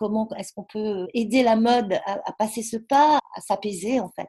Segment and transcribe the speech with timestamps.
[0.00, 4.28] comment est-ce qu'on peut aider la mode à passer ce pas, à s'apaiser en fait.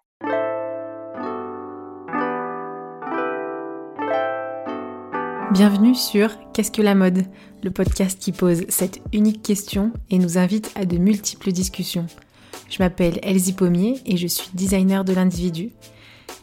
[5.54, 7.24] Bienvenue sur Qu'est-ce que la mode
[7.64, 12.08] Le podcast qui pose cette unique question et nous invite à de multiples discussions.
[12.70, 15.72] Je m'appelle Elsie Pommier et je suis designer de l'individu.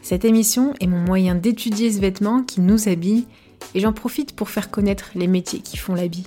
[0.01, 3.27] Cette émission est mon moyen d'étudier ce vêtement qui nous habille
[3.75, 6.25] et j'en profite pour faire connaître les métiers qui font l'habit.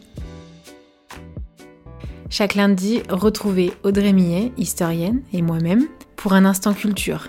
[2.32, 5.86] Chaque lundi, retrouvez Audrey Millet, historienne, et moi-même
[6.16, 7.28] pour un instant culture.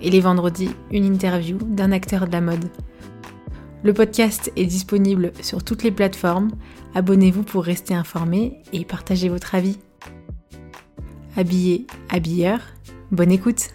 [0.00, 2.70] Et les vendredis, une interview d'un acteur de la mode.
[3.82, 6.52] Le podcast est disponible sur toutes les plateformes.
[6.94, 9.76] Abonnez-vous pour rester informé et partagez votre avis.
[11.36, 12.60] Habillé, habilleur,
[13.10, 13.70] bonne écoute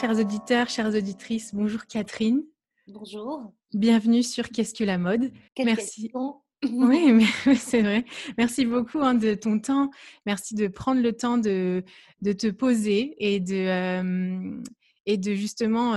[0.00, 2.42] chers auditeurs, chères auditrices, bonjour Catherine.
[2.86, 3.52] Bonjour.
[3.74, 6.10] Bienvenue sur Qu'est-ce que la mode Merci.
[6.62, 8.04] Oui, c'est vrai.
[8.38, 9.90] Merci beaucoup hein, de ton temps.
[10.26, 11.84] Merci de prendre le temps de,
[12.22, 14.62] de te poser et de,
[15.06, 15.94] et de justement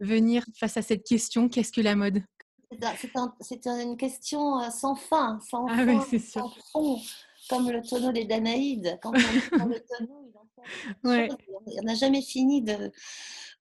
[0.00, 2.22] venir face à cette question qu'est-ce que la mode?
[3.40, 6.98] C'est une question sans fin, sans, ah fin, sans fond,
[7.50, 8.98] comme le tonneau des Danaïdes.
[9.02, 10.41] Quand on prend le tonneau, il
[11.04, 12.92] On n'a jamais fini de,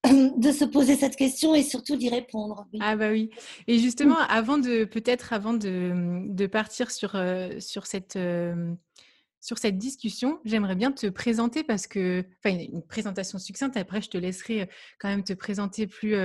[0.38, 2.68] de se poser cette question et surtout d'y répondre.
[2.80, 3.30] Ah bah oui.
[3.68, 8.74] Et justement, avant de peut-être avant de, de, partir sur, euh, sur, cette, euh,
[9.42, 13.78] sur cette discussion, j'aimerais bien te présenter parce que, enfin, une présentation succincte.
[13.78, 14.66] Après, je te laisserai euh,
[15.00, 16.16] quand même te présenter plus,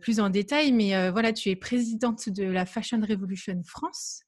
[0.00, 0.70] plus en détail.
[0.70, 4.23] Mais voilà, tu es présidente de la Fashion Revolution France.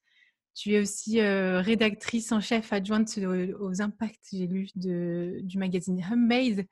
[0.56, 6.66] Tu es aussi rédactrice en chef adjointe aux, impacts, j'ai lu, de, du magazine Homemade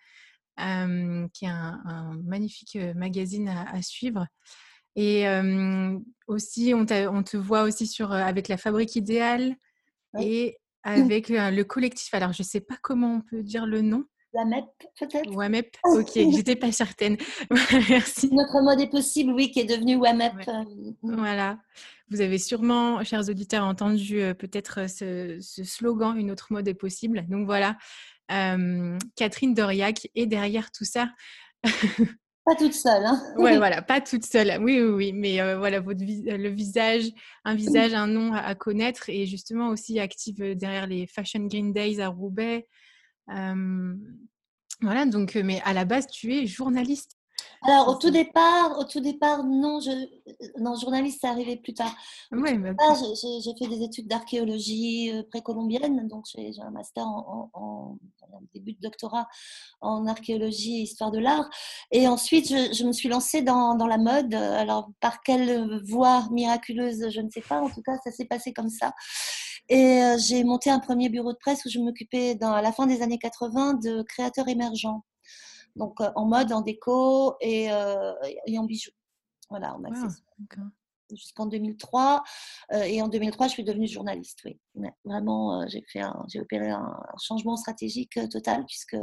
[1.32, 4.26] qui est un, magnifique magazine à, suivre.
[4.96, 5.26] Et
[6.26, 9.54] aussi, on, on, te voit aussi sur, avec la Fabrique Idéale
[10.18, 12.14] et avec le collectif.
[12.14, 14.06] Alors, je ne sais pas comment on peut dire le nom.
[14.34, 14.64] WAMEP,
[14.98, 15.30] peut-être?
[15.34, 17.16] WAMEP, ok, j'étais pas certaine.
[17.88, 18.28] Merci.
[18.32, 20.34] Notre mode est possible, oui, qui est devenu WAMEP.
[20.46, 21.16] Mmh.
[21.16, 21.58] Voilà.
[22.10, 27.24] Vous avez sûrement, chers auditeurs, entendu peut-être ce, ce, slogan Une autre mode est possible.
[27.28, 27.76] Donc voilà,
[28.28, 31.08] Catherine Doriac est derrière tout ça.
[32.44, 33.06] Pas toute seule.
[33.06, 34.62] Hein ouais, voilà, pas toute seule.
[34.62, 35.12] Oui, oui, oui.
[35.14, 37.04] Mais voilà, votre le visage,
[37.44, 42.00] un visage, un nom à, connaître et justement aussi active derrière les Fashion Green Days
[42.00, 42.66] à Roubaix.
[43.26, 47.16] Voilà, donc, mais à la base, tu es journaliste.
[47.66, 49.90] Alors, au tout départ, au tout départ, non, je,
[50.60, 51.94] non, journaliste, c'est arrivé plus tard.
[52.30, 52.72] Oui, mais...
[53.42, 57.96] j'ai fait des études d'archéologie euh, précolombienne, donc j'ai un master en, en,
[58.52, 59.26] début de doctorat
[59.80, 61.48] en archéologie et histoire de l'art.
[61.90, 64.34] Et ensuite, je, me suis lancée dans, dans, la mode.
[64.34, 67.62] Alors, par quelle voie miraculeuse, je ne sais pas.
[67.62, 68.92] En tout cas, ça s'est passé comme ça.
[69.68, 72.86] Et euh, j'ai monté un premier bureau de presse où je m'occupais, à la fin
[72.86, 75.04] des années 80, de créateurs émergents
[75.76, 78.12] donc euh, en mode, en déco et, euh,
[78.46, 78.92] et en bijoux.
[79.50, 80.38] Voilà, en accessoires
[81.10, 82.24] jusqu'en 2003.
[82.72, 84.58] Euh, et en 2003, je suis devenue journaliste, oui.
[85.04, 88.96] Vraiment, euh, j'ai, fait j'ai opéré un, changement stratégique total puisque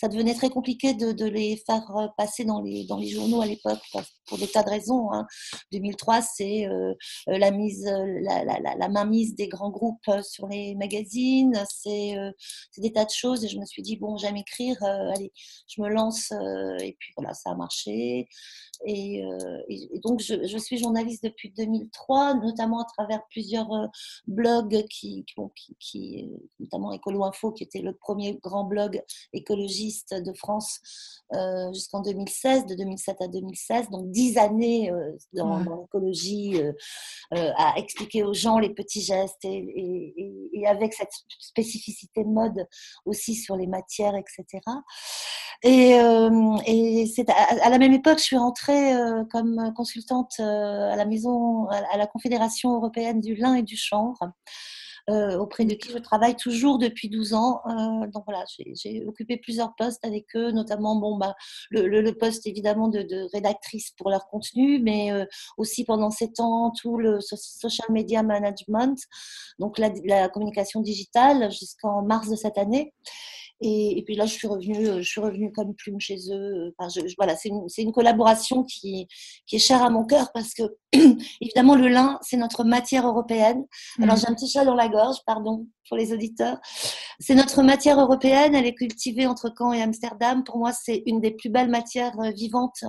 [0.00, 3.80] ça devenait très compliqué de, les faire passer dans les, dans les journaux à l'époque
[4.26, 5.08] pour des tas de raisons.
[5.72, 6.20] 2003, hein.
[6.22, 6.66] c'est
[7.26, 12.14] la, mise, la, la, la, mainmise des grands groupes sur les magazines, c'est,
[12.78, 13.44] des tas de choses.
[13.44, 15.32] Et je me suis dit, bon, j'aime écrire, allez,
[15.68, 16.32] je me lance.
[16.80, 18.28] et puis voilà, ça a marché.
[18.86, 19.22] Et,
[20.02, 23.68] donc, je, je suis journaliste depuis 2003, notamment à travers plusieurs
[24.26, 25.24] blogs, qui, qui,
[25.78, 29.02] qui, notamment Écolo Info, qui était le premier grand blog
[29.32, 30.80] écologiste de France
[31.34, 36.60] euh, jusqu'en 2016, de 2007 à 2016, donc dix années euh, dans, l'écologie,
[37.32, 40.14] à expliquer aux gens les petits gestes et,
[40.52, 42.66] et, avec cette spécificité de mode
[43.06, 44.60] aussi sur les matières, etc.
[45.62, 45.98] Et,
[46.66, 48.92] et c'est à, à, la même époque, je suis rentrée
[49.30, 54.32] comme consultante à la maison, à la Confédération européenne du lin et du chanvre.
[55.08, 57.62] Euh, auprès de qui je travaille toujours depuis 12 ans.
[57.66, 58.44] Euh, donc voilà,
[58.74, 61.34] j'ai occupé plusieurs postes avec eux, notamment bon, bah,
[61.70, 65.24] le, poste évidemment de, rédactrice pour leur contenu, mais euh,
[65.56, 68.98] aussi pendant ces temps tout le social media management,
[69.58, 72.92] donc la, la communication digitale jusqu'en mars de cette année.
[73.62, 76.72] Et, puis là, je suis revenue, euh, je suis revenue comme plume chez eux.
[76.78, 79.06] Enfin, voilà, c'est une, une, collaboration qui,
[79.46, 80.62] qui, est chère à mon cœur parce que,
[81.40, 83.66] évidemment, le lin, c'est notre matière européenne.
[84.00, 84.18] Alors, mmh.
[84.18, 86.58] j'ai un petit chat dans la gorge, pardon pour les auditeurs.
[87.18, 90.44] C'est notre matière européenne, elle est cultivée entre Caen et Amsterdam.
[90.44, 92.84] Pour moi, c'est une des plus belles matières euh, vivantes,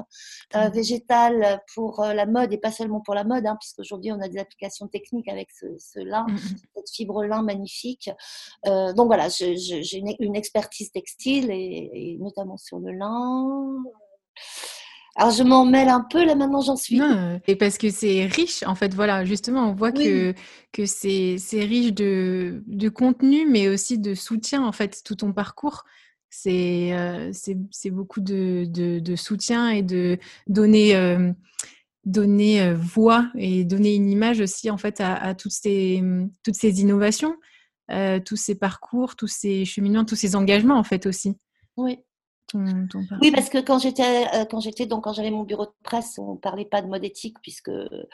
[0.55, 0.71] euh, mmh.
[0.71, 4.29] végétales pour euh, la mode et pas seulement pour la mode, hein, puisqu'aujourd'hui on a
[4.29, 6.57] des applications techniques avec ce, lin, mmh, mmh.
[6.75, 8.11] cette fibre lin magnifique.
[8.65, 13.83] donc voilà, j'ai une, une, expertise textile et, et notamment sur le lin.
[15.15, 17.01] Alors je m'en mêle un peu là maintenant, j'en suis.
[17.47, 20.33] et parce que c'est riche, en fait, voilà, justement, on voit que,
[20.71, 25.83] que c'est riche de, de, contenu, mais aussi de soutien, en fait, tout ton parcours.
[26.29, 27.31] C'est euh,
[27.91, 30.17] beaucoup de, de, soutien et de
[30.47, 31.33] donner, euh,
[32.05, 36.01] donner euh, voix et donner une image aussi, en fait, à, toutes, ces,
[36.41, 37.35] toutes ces innovations,
[38.25, 41.35] tous ces parcours, tous ces cheminements, tous ces engagements, en fait, aussi.
[41.75, 41.99] Oui.
[43.21, 46.17] Oui, parce que quand j'étais, euh, quand j'étais donc quand j'avais mon bureau de presse,
[46.17, 48.05] on parlait pas de mode éthique puisque euh,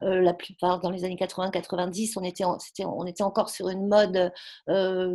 [0.00, 4.32] la plupart dans les années 80-90, on était, on était encore sur une mode
[4.68, 5.14] euh,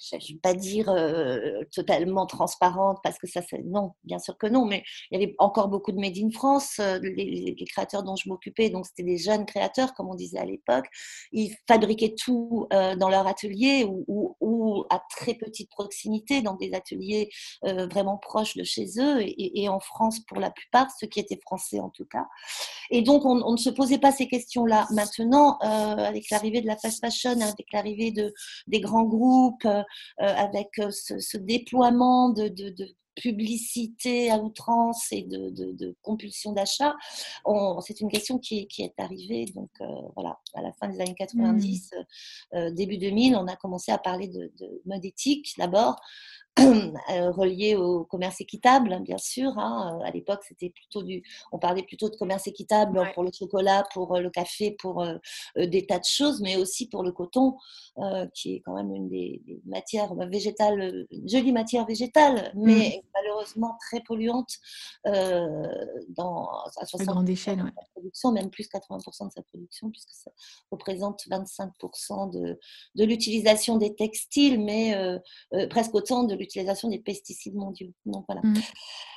[0.00, 4.36] je ne vais pas dire euh, totalement transparente parce que ça, c'est non, bien sûr
[4.38, 6.78] que non, mais il y avait encore beaucoup de Made in France.
[6.80, 10.44] Euh, les, créateurs dont je m'occupais, donc c'était des jeunes créateurs, comme on disait à
[10.44, 10.86] l'époque,
[11.30, 17.30] ils fabriquaient tout euh, dans leur atelier ou, à très petite proximité, dans des ateliers
[17.62, 21.80] vraiment proches de chez eux et, en France pour la plupart, ceux qui étaient français
[21.80, 22.26] en tout cas.
[22.90, 24.86] Et donc on, on ne se posait pas ces questions-là.
[24.90, 28.32] Maintenant, avec l'arrivée de la fast fashion, avec l'arrivée de,
[28.66, 29.66] des grands groupes,
[30.18, 32.48] avec euh, ce, déploiement de,
[33.14, 36.94] publicité à outrance et de, compulsion d'achat,
[37.80, 41.90] c'est une question qui, est arrivée donc euh, voilà à la fin des années 90,
[42.52, 42.70] mmh.
[42.70, 45.96] début 2000, on a commencé à parler de, de mode éthique d'abord,
[47.10, 49.58] Euh, relié au commerce équitable, bien sûr.
[49.58, 49.98] Hein.
[50.00, 51.22] Euh, à l'époque, c'était plutôt du,
[51.52, 55.04] on parlait plutôt de commerce équitable pour le chocolat, pour euh, le café, pour
[55.56, 57.56] des tas de choses, mais aussi pour le coton,
[58.34, 64.50] qui est quand même une des, matières végétales, jolie matière végétale, mais malheureusement très polluante
[65.04, 66.48] dans
[66.78, 67.56] à 60 de sa
[67.92, 70.30] production, même plus 80% de sa production, puisque ça
[70.70, 72.58] représente 25% de,
[72.94, 74.96] de l'utilisation des textiles, mais
[75.68, 77.92] presque autant de l'utilisation des pesticides mondiaux.
[78.06, 78.42] Donc voilà.
[78.44, 78.54] Mmh.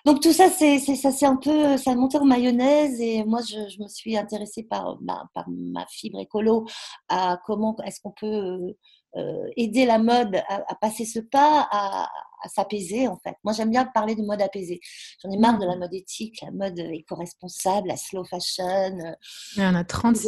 [0.05, 3.81] Donc tout ça, c'est ça, c'est un peu, ça monte en mayonnaise et moi, je,
[3.81, 6.65] me suis intéressée par, bah, par ma fibre écolo
[7.09, 8.77] à comment est-ce qu'on peut euh,
[9.15, 12.09] euh, aider la mode à, passer ce pas, à,
[12.49, 13.35] s'apaiser en fait.
[13.43, 14.79] Moi j'aime bien parler de mode apaisé.
[15.23, 18.65] J'en ai marre de la mode éthique, la mode éco-responsable, la slow fashion.
[18.65, 19.15] Euh,
[19.55, 20.15] Il y en a 30.
[20.15, 20.27] C'est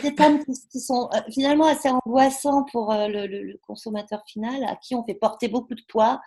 [0.00, 5.04] des termes, qui, sont euh, finalement assez angoissants pour le, consommateur final, à qui on
[5.04, 6.20] fait porter beaucoup de poids,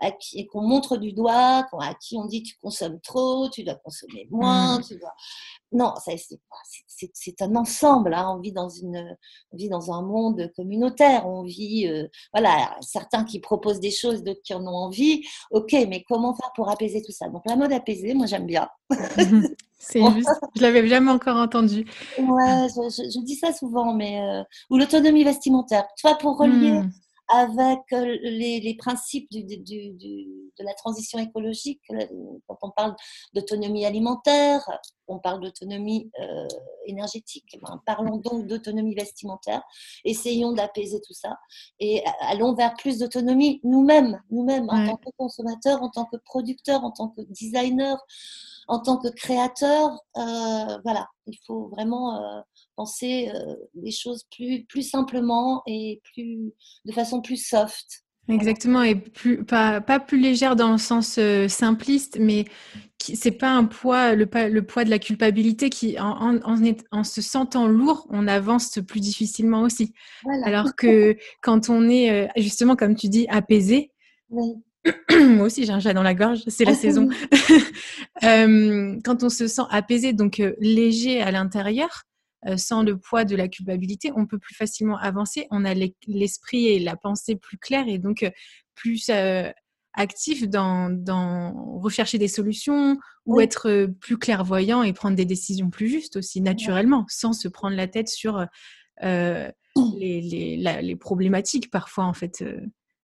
[0.00, 3.64] à qui et qu'on montre du doigt, à qui on dit tu consommes trop, tu
[3.64, 4.84] dois consommer moins, mmh.
[4.84, 5.14] tu dois
[5.74, 8.14] non, c'est un ensemble.
[8.14, 8.34] Hein.
[8.36, 9.16] On, vit dans une,
[9.52, 11.26] vit dans un monde communautaire.
[11.26, 15.22] On vit, euh, voilà, certains qui proposent des choses, d'autres qui en ont envie.
[15.50, 17.28] Ok, mais comment faire pour apaiser tout ça?
[17.28, 18.68] Donc la mode apaisée, moi j'aime bien.
[19.78, 21.84] c'est juste, je l'avais jamais encore entendu.
[22.18, 25.86] Ouais, je, dis ça souvent, mais euh, ou l'autonomie vestimentaire.
[25.98, 26.70] Tu vois, pour relier.
[26.70, 26.90] Hmm
[27.28, 31.80] avec euh, les, principes du, de la transition écologique.
[31.90, 32.06] Euh,
[32.46, 32.94] quand on parle
[33.32, 34.60] d'autonomie alimentaire,
[35.08, 36.46] on parle d'autonomie euh,
[36.86, 37.46] énergétique.
[37.54, 39.62] Eh ben, parlons donc d'autonomie vestimentaire.
[40.04, 41.38] Essayons d'apaiser tout ça
[41.80, 46.84] et allons vers plus d'autonomie nous-mêmes, nous-mêmes en tant que consommateurs, en tant que producteurs,
[46.84, 47.96] en tant que designers,
[48.68, 49.98] en tant que créateurs.
[50.14, 52.44] voilà, il faut vraiment
[52.76, 56.52] penser euh, les choses plus, plus simplement et plus,
[56.84, 58.04] de façon plus soft.
[58.28, 62.46] Exactement, et plus, pas, pas plus légère dans le sens euh, simpliste, mais
[62.98, 67.68] c'est pas un poids, le, le, poids de la culpabilité qui, en, en, se sentant
[67.68, 69.92] lourd, on avance plus difficilement aussi.
[70.44, 73.90] Alors que quand on est, euh, justement, comme tu dis, apaisé,
[74.30, 77.10] moi aussi j'ai un chat dans la gorge, c'est la saison.
[78.22, 82.04] quand on se sent apaisé, donc léger à l'intérieur,
[82.56, 85.46] sans le poids de la culpabilité, on peut plus facilement avancer.
[85.50, 85.74] On a
[86.06, 88.30] l'esprit et la pensée plus clairs et donc euh,
[88.74, 89.50] plus euh,
[89.94, 96.16] actif dans, rechercher des solutions ou être plus clairvoyant et prendre des décisions plus justes
[96.16, 98.44] aussi, naturellement, sans se prendre la tête sur
[99.00, 99.52] les,
[100.82, 102.44] les, problématiques parfois, en fait.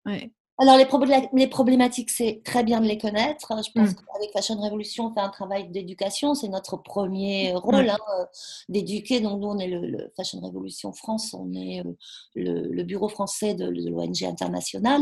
[0.07, 0.31] Ouais.
[0.61, 3.47] Alors, les, problématiques, c'est très bien de les connaître.
[3.49, 3.95] Je pense mm.
[3.95, 6.35] qu'avec Fashion Revolution, on fait un travail d'éducation.
[6.35, 8.25] C'est notre premier rôle hein, euh,
[8.69, 9.21] d'éduquer.
[9.21, 11.33] Donc, nous, on est le, Fashion Revolution France.
[11.33, 11.93] On est euh,
[12.35, 15.01] le, bureau français de, l'ONG internationale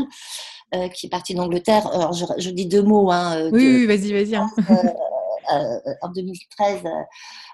[0.74, 1.86] euh, qui est partie d'Angleterre.
[1.88, 3.10] Alors, je, dis deux mots.
[3.10, 4.36] Hein, oui, oui vas-y, vas-y.
[4.36, 4.48] Hein.
[6.02, 6.82] En 2013,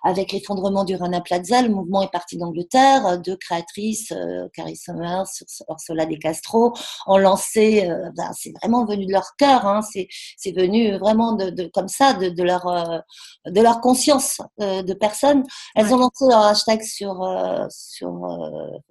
[0.02, 3.18] avec l'effondrement du Rana Plaza, le mouvement est parti d'Angleterre.
[3.18, 4.12] Deux créatrices,
[4.52, 5.26] Carrie Summers,
[5.68, 6.74] Ursula De Castro,
[7.06, 7.88] ont lancé.
[8.16, 9.66] Ben, c'est vraiment venu de leur cœur.
[9.66, 13.02] Hein, c'est venu vraiment de, comme ça, de, leur
[13.46, 15.44] de leur conscience de personnes.
[15.74, 17.26] Elles ont lancé leur hashtag sur
[17.70, 18.20] sur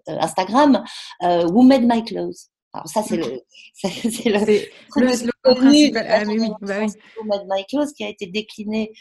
[0.07, 0.83] Instagram,
[1.21, 2.49] Who Made My Clothes.
[2.75, 3.41] Alors ça, c'est le,
[3.73, 3.89] c'est,
[4.25, 6.05] le, principal.
[6.09, 7.93] Ah, oui, bah oui.
[7.95, 8.91] qui a été décliné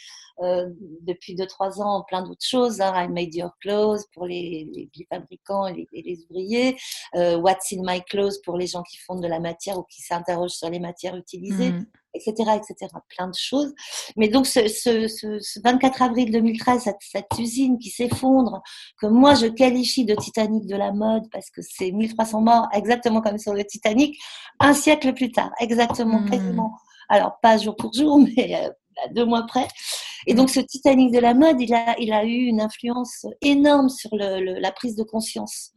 [0.42, 0.68] euh,
[1.02, 2.80] depuis 2-3 ans plein d'autres choses.
[2.80, 2.92] Hein.
[2.96, 6.76] I made your clothes pour les, les, fabricants et les, ouvriers.
[7.14, 10.02] Euh, What's in my clothes pour les gens qui font de la matière ou qui
[10.02, 11.72] s'interrogent sur les matières utilisées.
[12.16, 12.92] Etc., etc.
[13.08, 13.74] Plein de choses.
[14.16, 18.62] Mais donc, ce, ce, ce 24 avril 2013, cette, cette usine qui s'effondre,
[19.00, 23.20] que moi je qualifie de Titanic de la mode parce que c'est 1300 morts, exactement
[23.20, 24.16] comme sur le Titanic,
[24.60, 26.33] un siècle plus tard, exactement, mmh.
[26.36, 26.72] Quasiment.
[27.08, 28.70] Alors, pas jour pour jour, mais euh,
[29.12, 29.68] deux mois près.
[30.26, 33.88] Et donc, ce Titanic de la mode, il a, il a eu une influence énorme
[33.88, 35.72] sur le, la prise de conscience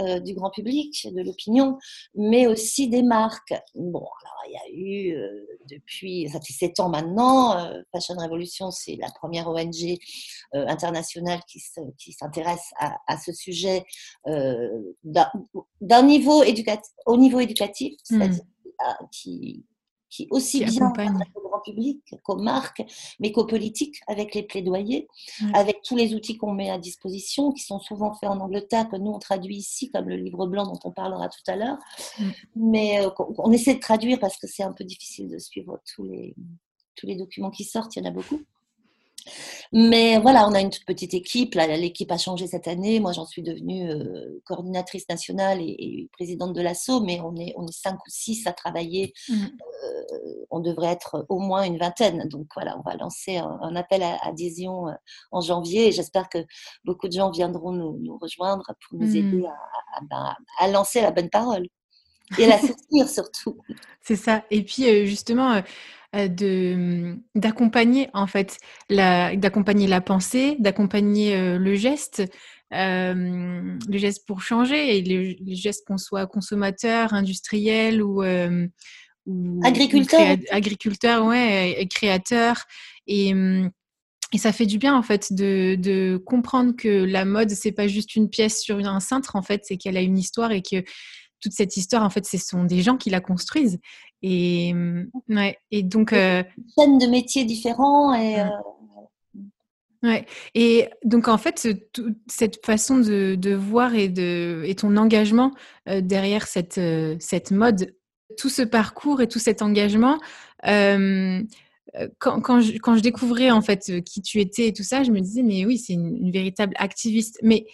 [0.00, 1.78] euh, du grand public, de l'opinion,
[2.14, 3.54] mais aussi des marques.
[3.74, 8.14] Bon, alors, il y a eu, euh, depuis, ça fait sept ans maintenant, euh, Fashion
[8.16, 9.98] Revolution, c'est la première ONG
[10.52, 11.60] internationale qui,
[12.12, 13.84] s'intéresse à, à, ce sujet
[14.26, 18.18] d'un niveau éducatif, au niveau éducatif, hmm.
[18.18, 18.44] c'est-à-dire
[19.10, 19.64] qui,
[20.12, 20.92] qui aussi bien
[21.34, 22.82] au grand public qu'aux marques,
[23.18, 25.08] mais qu'aux politiques, avec les plaidoyers,
[25.54, 28.96] avec tous les outils qu'on met à disposition, qui sont souvent faits en Angleterre, que
[28.96, 31.78] nous on traduit ici, comme le livre blanc dont on parlera tout à l'heure.
[32.18, 32.30] Mm.
[32.56, 36.04] Mais euh, on essaie de traduire parce que c'est un peu difficile de suivre tous
[36.04, 36.34] les,
[36.94, 38.42] tous les documents qui sortent, il y en a beaucoup.
[39.72, 41.54] Mais voilà, on a une toute petite équipe.
[41.54, 43.00] L'équipe a changé cette année.
[43.00, 47.66] Moi, j'en suis devenue euh, coordinatrice nationale et, présidente de l'ASSO, mais on est, on
[47.66, 49.12] est cinq ou six à travailler.
[49.28, 49.34] Mmh.
[49.34, 52.28] Euh, on devrait être au moins une vingtaine.
[52.28, 54.92] Donc voilà, on va lancer un, appel à adhésion euh,
[55.30, 56.38] en janvier et j'espère que
[56.84, 60.06] beaucoup de gens viendront nous, rejoindre pour nous aider mmh.
[60.10, 61.66] ben, à, lancer la bonne parole
[62.38, 63.58] et à la soutenir surtout.
[64.02, 64.44] C'est ça.
[64.50, 65.62] Et puis justement
[66.12, 68.58] de mmh, d'accompagner en fait
[68.90, 72.22] la d'accompagner la pensée, d'accompagner euh, le geste,
[72.70, 78.22] le geste pour changer et le, geste qu'on soit consommateur, industriel ou,
[79.26, 82.64] ou agriculteur, agriculteur ouais, et créateur
[83.06, 83.70] et mmh,
[84.34, 87.86] et ça fait du bien en fait de, de comprendre que la mode c'est pas
[87.86, 90.82] juste une pièce sur un cintre en fait, c'est qu'elle a une histoire et que
[91.42, 93.78] toute cette histoire, en fait, ce sont des gens qui la construisent.
[94.22, 96.12] Et, mmh, ouais, et donc.
[96.12, 96.42] Euh,
[96.78, 98.14] chaîne de métiers différents.
[98.14, 98.46] Et, euh,
[100.02, 100.26] ouais.
[100.54, 101.66] et donc, en fait,
[102.28, 105.52] cette façon de, de, voir et, de, et ton engagement
[105.88, 107.94] euh, derrière cette, euh, cette mode,
[108.38, 110.18] tout ce parcours et tout cet engagement,
[110.64, 115.10] quand, quand, je, quand, je, découvrais en fait qui tu étais et tout ça, je
[115.10, 117.38] me disais, mais oui, c'est une, une véritable activiste.
[117.42, 117.66] Mais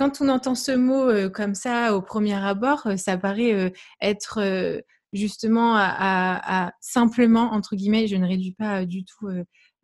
[0.00, 3.68] quand on entend ce mot euh, comme ça au premier abord, euh, ça paraît euh,
[4.00, 4.40] être
[5.12, 9.28] justement à, simplement, entre guillemets, je ne réduis pas du tout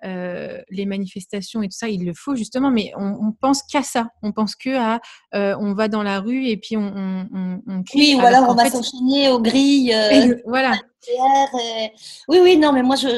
[0.03, 4.09] les manifestations et tout ça, il le faut justement, mais on, pense qu'à ça.
[4.23, 5.01] On pense que à
[5.33, 7.29] on va dans la rue et puis on,
[7.67, 8.15] on, crie.
[8.15, 9.95] Oui, ou alors on va s'enchaîner aux grilles.
[10.47, 10.75] voilà.
[12.29, 13.09] Oui, oui, non, mais moi, je,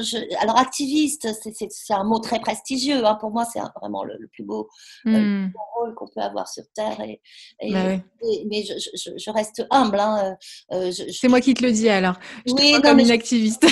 [0.42, 1.28] alors activiste,
[1.71, 3.04] c'est un mot très prestigieux.
[3.04, 3.16] Hein.
[3.21, 4.68] Pour moi, c'est vraiment le, plus beau,
[5.07, 5.52] euh, hmm.
[5.75, 7.00] rôle qu'on peut avoir sur Terre.
[7.00, 7.21] Et,
[7.73, 7.97] bah
[8.47, 9.99] mais je, reste humble.
[10.00, 10.37] Hein.
[10.73, 12.14] Euh, c'est moi qui te le dis alors.
[12.47, 13.66] Je te vois comme une activiste.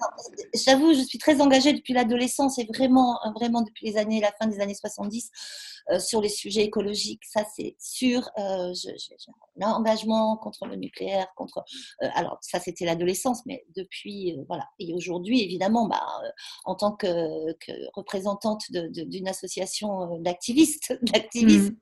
[0.54, 4.46] J'avoue, je suis très engagée depuis l'adolescence et vraiment, vraiment depuis les années, la fin
[4.46, 5.30] des années 70.
[5.90, 8.28] Euh, sur les sujets écologiques, ça c'est sûr.
[8.38, 8.96] Euh, j'ai
[9.60, 11.64] un engagement contre le nucléaire, contre.
[12.02, 14.68] Euh, alors ça c'était l'adolescence, mais depuis voilà.
[14.78, 16.06] Et aujourd'hui évidemment, bah,
[16.64, 17.06] en tant que,
[17.94, 21.72] représentante d'une association d'activistes, d'activistes.
[21.72, 21.76] Mmh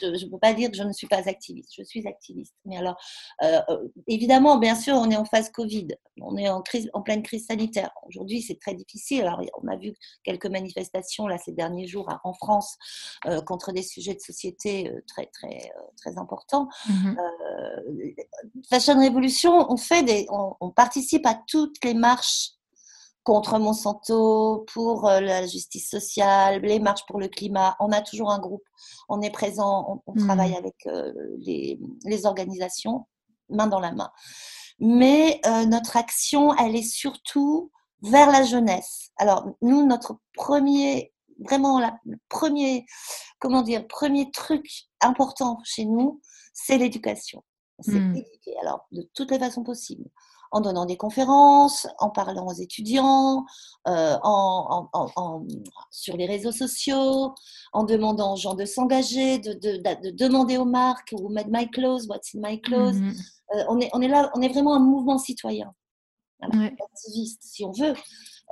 [0.00, 2.54] je ne peux pas dire que je ne suis pas activiste, je suis activiste.
[2.64, 2.96] Mais alors,
[3.42, 5.88] euh, euh, évidemment, bien sûr, on est en phase Covid,
[6.20, 7.90] on est en, crise, en pleine crise sanitaire.
[8.06, 9.22] Aujourd'hui, c'est très difficile.
[9.22, 9.94] Alors, on a vu
[10.24, 12.76] quelques manifestations là ces derniers jours en France
[13.26, 16.68] euh, contre des sujets de société très très très importants.
[16.88, 17.16] Mmh
[18.68, 22.55] Fashion Révolution, on fait des, on participe à toutes les marches
[23.26, 27.76] contre Monsanto, pour euh, la justice sociale, les marches pour le climat.
[27.80, 28.62] On a toujours un groupe,
[29.08, 30.58] on est présent, on, travaille hmm.
[30.58, 33.08] avec euh, les, organisations
[33.48, 34.12] main dans la main.
[34.78, 39.10] Mais euh, notre action, elle est surtout vers la jeunesse.
[39.16, 42.86] Alors, nous, notre premier, vraiment, le premier,
[43.40, 46.20] comment dire, premier truc important chez nous,
[46.54, 47.42] c'est l'éducation.
[47.80, 48.16] C'est hmm.
[48.16, 50.08] éduquer, alors, de toutes les façons possibles
[50.52, 53.44] en donnant des conférences, en parlant aux étudiants,
[53.88, 55.46] euh, en,
[55.90, 57.34] sur les réseaux sociaux,
[57.72, 62.06] en demandant aux gens de s'engager, de, de, demander aux marques Who made my clothes,
[62.08, 63.00] what's in my clothes.
[63.00, 63.12] Mmh
[63.54, 65.72] euh, on, est, on est là, on est vraiment un mouvement citoyen,
[66.40, 67.94] activiste si on veut.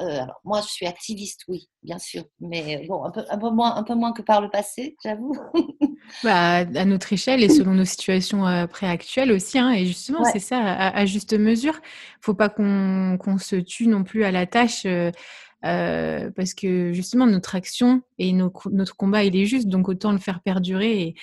[0.01, 3.51] Euh, alors, moi, je suis activiste, oui, bien sûr, mais bon, un peu, un peu,
[3.51, 5.37] moins, un peu moins que par le passé, j'avoue.
[6.25, 10.41] bah, à notre échelle et selon nos situations euh, préactuelles aussi, hein, et justement, c'est
[10.41, 11.81] ça, à, juste mesure.
[12.21, 14.87] Faut pas qu'on se tue non plus à la tâche.
[15.65, 20.19] Euh, parce que justement notre action et notre combat il est juste donc autant le
[20.19, 21.15] faire perdurer et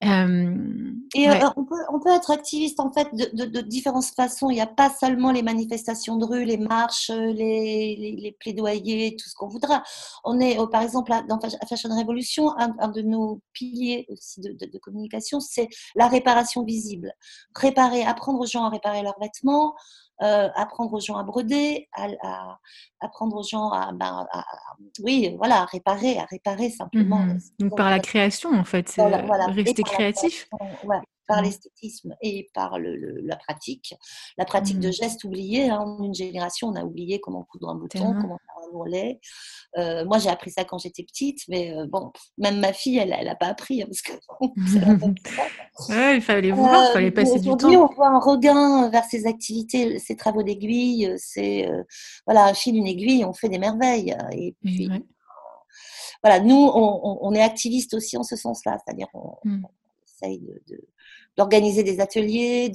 [0.00, 4.48] et on, peut, on, peut, être activiste en fait de, de, différentes façons.
[4.48, 9.28] Il n'y a pas seulement les manifestations de rue, les marches, les, les, plaidoyers, tout
[9.28, 9.82] ce qu'on voudra.
[10.22, 14.78] On est, par exemple, dans Fashion Revolution, un, un de nos piliers aussi de, de
[14.78, 17.12] communication, c'est la réparation visible.
[17.56, 19.74] Réparer, apprendre aux gens à réparer leurs vêtements,
[20.22, 22.58] euh, apprendre aux gens à broder, à,
[23.00, 24.44] apprendre aux gens ben, à,
[25.02, 27.18] oui, voilà, à réparer, à réparer simplement.
[27.18, 28.96] Mmh Donc par la création, en fait,
[29.54, 30.48] rester créatif
[31.28, 31.44] par mmh.
[31.44, 33.94] l'esthétisme et par le, la pratique.
[34.36, 34.92] La pratique de mmh.
[34.92, 35.70] gestes oubliés.
[35.70, 35.78] Hein.
[35.80, 39.20] En une génération, on a oublié comment coudre un bouton, comment faire volet.
[39.76, 43.24] Euh, moi, j'ai appris ça quand j'étais petite, mais euh, bon, même ma fille, elle
[43.24, 43.82] n'a pas appris.
[43.82, 44.12] Hein, parce que,
[45.92, 47.68] ouais, il fallait voir, il fallait passer du temps.
[47.68, 51.14] on voit un regain vers ces activités, ces travaux d'aiguille.
[51.16, 51.82] C'est euh,
[52.26, 54.16] voilà, un fil, une aiguille, on fait des merveilles.
[54.32, 54.88] Et puis,
[56.22, 59.62] voilà, nous, on, on, est activistes aussi en ce sens-là, c'est-à-dire on, mmh.
[60.06, 60.80] essaye de
[61.38, 62.70] d'organiser des ateliers,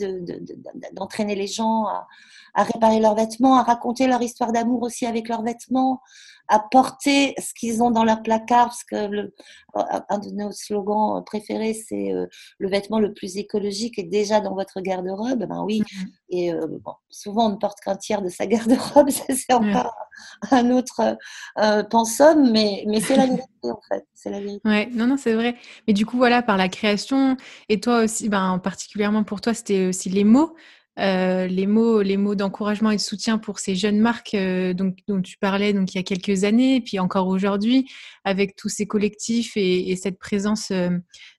[0.93, 2.07] d'entraîner les gens à,
[2.55, 6.01] à, réparer leurs vêtements, à raconter leur histoire d'amour aussi avec leurs vêtements,
[6.47, 9.33] à porter ce qu'ils ont dans leur placard, parce que le,
[9.75, 12.25] un de nos slogans préférés, c'est euh,
[12.57, 15.45] le vêtement le plus écologique est déjà dans votre garde-robe.
[15.45, 19.09] Ben oui, mmh et euh, bon, souvent on ne porte qu'un tiers de sa garde-robe,
[19.09, 19.93] c'est encore
[20.51, 21.17] un autre
[21.59, 24.05] euh, pensum, mais, mais c'est la vérité en fait.
[24.13, 24.31] C'est.
[24.65, 25.55] Ouais, non, non, c'est vrai.
[25.87, 27.35] Mais du coup, voilà, par la création,
[27.69, 30.55] et toi aussi, ben, particulièrement pour toi, c'était aussi les mots.
[30.99, 34.99] Euh, les mots, les mots d'encouragement et de soutien pour ces jeunes marques euh, donc,
[35.07, 37.89] dont tu parlais donc il y a quelques années, et puis encore aujourd'hui,
[38.25, 40.91] avec tous ces collectifs et, cette présence euh,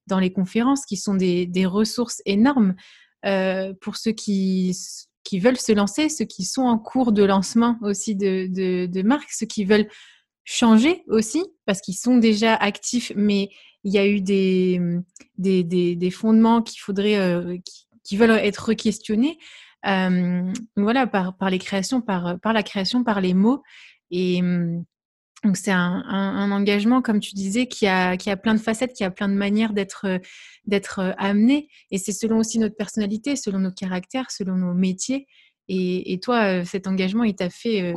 [0.09, 2.75] dans les conférences qui sont des, ressources énormes
[3.81, 4.77] pour ceux qui,
[5.25, 8.47] qui veulent se lancer, ceux qui sont en cours de lancement aussi de,
[8.87, 9.89] de, marques, ceux qui veulent
[10.45, 13.49] changer aussi, parce qu'ils sont déjà actifs, mais
[13.85, 14.81] il y a eu des,
[15.39, 17.61] des, des, fondements qu'il faudrait,
[18.03, 19.39] qui veulent être questionnés.
[19.87, 23.63] Euh, voilà, par, par les créations, par, par la création, par les mots.
[24.11, 24.85] Et hum,
[25.45, 28.95] donc c'est un, un, engagement, comme tu disais, qui a, qui a plein de facettes,
[28.95, 30.21] qui a plein de manières d'être
[30.67, 31.69] d'être amené.
[31.91, 35.27] Et c'est selon aussi notre personnalité, selon nos caractères, selon nos métiers.
[35.69, 37.95] Et, et toi, euh, cet engagement, il t'a fait euh,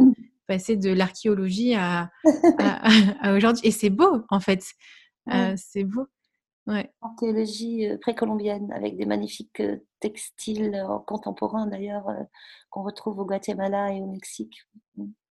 [0.48, 2.10] passer de l'archéologie à,
[2.60, 3.68] à, aujourd'hui.
[3.68, 4.64] Et c'est beau, en fait.
[5.32, 6.08] Euh, c'est beau.
[6.68, 6.92] Ouais.
[7.02, 9.62] Archéologie précolombienne avec des magnifiques
[10.00, 12.24] textiles euh, contemporains d'ailleurs euh,
[12.70, 14.68] qu'on retrouve au Guatemala et au Mexique.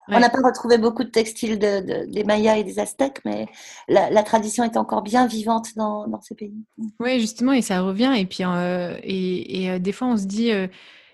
[0.09, 3.47] On n'a pas retrouvé beaucoup de textiles de, des Mayas et des Aztèques, mais
[3.89, 6.55] la, tradition est encore bien vivante dans, dans ces pays.
[7.01, 8.15] Oui, justement, et ça revient.
[8.17, 10.51] Et puis, euh, et, des fois, on se dit,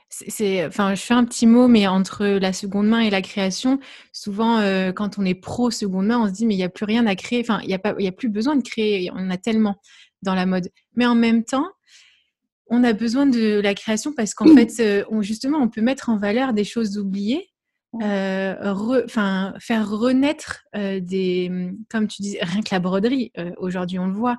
[0.08, 3.78] c'est, enfin, je fais un petit mot, mais entre la seconde main et la création,
[4.12, 4.58] souvent,
[4.94, 7.06] quand on est pro seconde main, on se dit, mais il n'y a plus rien
[7.06, 7.40] à créer.
[7.40, 9.10] Enfin, il n'y a pas, il a plus besoin de créer.
[9.14, 9.76] On a tellement
[10.22, 10.68] dans la mode.
[10.96, 11.68] Mais en même temps,
[12.68, 16.08] on a besoin de la création parce qu'en fait, euh, on, justement, on peut mettre
[16.08, 17.51] en valeur des choses oubliées,
[18.00, 19.06] euh,
[19.58, 21.50] faire renaître euh, des,
[21.90, 23.32] comme tu dis, rien que la broderie.
[23.58, 24.38] Aujourd'hui, on le voit,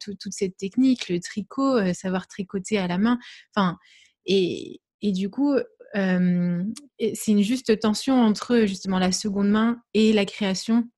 [0.00, 3.18] toute cette technique, le tricot, savoir tricoter à la main.
[3.54, 3.76] Enfin,
[4.24, 5.56] et, du coup,
[5.94, 10.88] c'est une juste tension entre justement la seconde main et la création.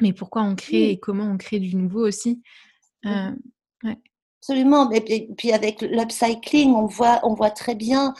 [0.00, 2.42] Mais pourquoi on crée et comment on crée du nouveau aussi.
[3.04, 3.96] ouais.
[4.40, 4.88] Absolument.
[4.92, 5.00] Et
[5.36, 8.14] puis avec l'upcycling, on voit, on voit très bien,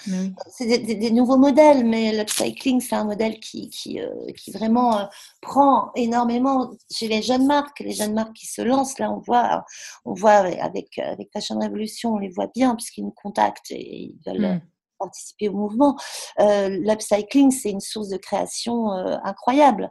[0.50, 5.04] c'est des, nouveaux modèles, mais l'upcycling, c'est un modèle qui, qui, euh, qui vraiment euh,
[5.40, 8.98] prend énormément chez les jeunes marques, les jeunes marques qui se lancent.
[8.98, 9.64] Là, on voit,
[10.04, 14.18] on voit avec, avec Fashion Revolution, on les voit bien puisqu'ils nous contactent et ils
[14.26, 14.60] veulent mmh.
[14.98, 15.96] participer au mouvement.
[16.40, 18.90] Euh, l'upcycling, c'est une source de création
[19.22, 19.88] incroyable.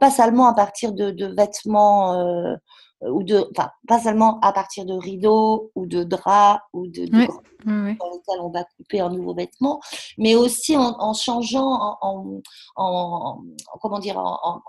[0.00, 2.58] pas seulement à partir de, de vêtements
[3.02, 7.26] ou de, enfin, pas seulement à partir de rideaux ou de draps ou de, de
[7.64, 9.80] dans lesquels on va couper un nouveau vêtement,
[10.16, 12.40] mais aussi en, changeant, en,
[12.76, 13.42] en,
[13.80, 14.60] comment dire, en,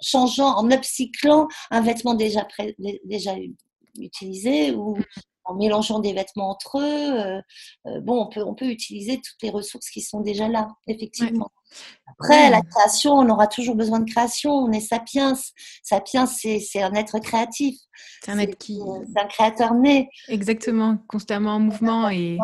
[0.00, 2.46] changeant, en upcyclant un vêtement déjà,
[3.04, 3.34] déjà
[3.98, 4.96] utilisé ou
[5.44, 7.42] en mélangeant des vêtements entre eux.
[8.02, 11.50] bon, on peut, on peut utiliser toutes les ressources qui sont déjà là, effectivement.
[12.10, 14.50] Après, la création, on aura toujours besoin de création.
[14.52, 15.34] On est sapiens.
[15.82, 17.76] Sapiens, c'est un être créatif.
[18.22, 18.80] C'est un être qui.
[19.12, 20.08] C'est un créateur né.
[20.28, 22.08] Exactement, constamment en mouvement.
[22.08, 22.38] et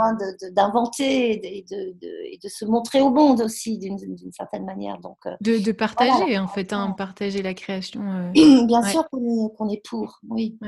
[0.53, 3.99] D'inventer et, de, se montrer au monde aussi, d'une
[4.33, 4.99] certaine manière.
[4.99, 8.03] Donc, euh, de, partager, en fait, hein, partager la création.
[8.03, 10.59] Euh, Bien sûr qu'on est, pour, oui.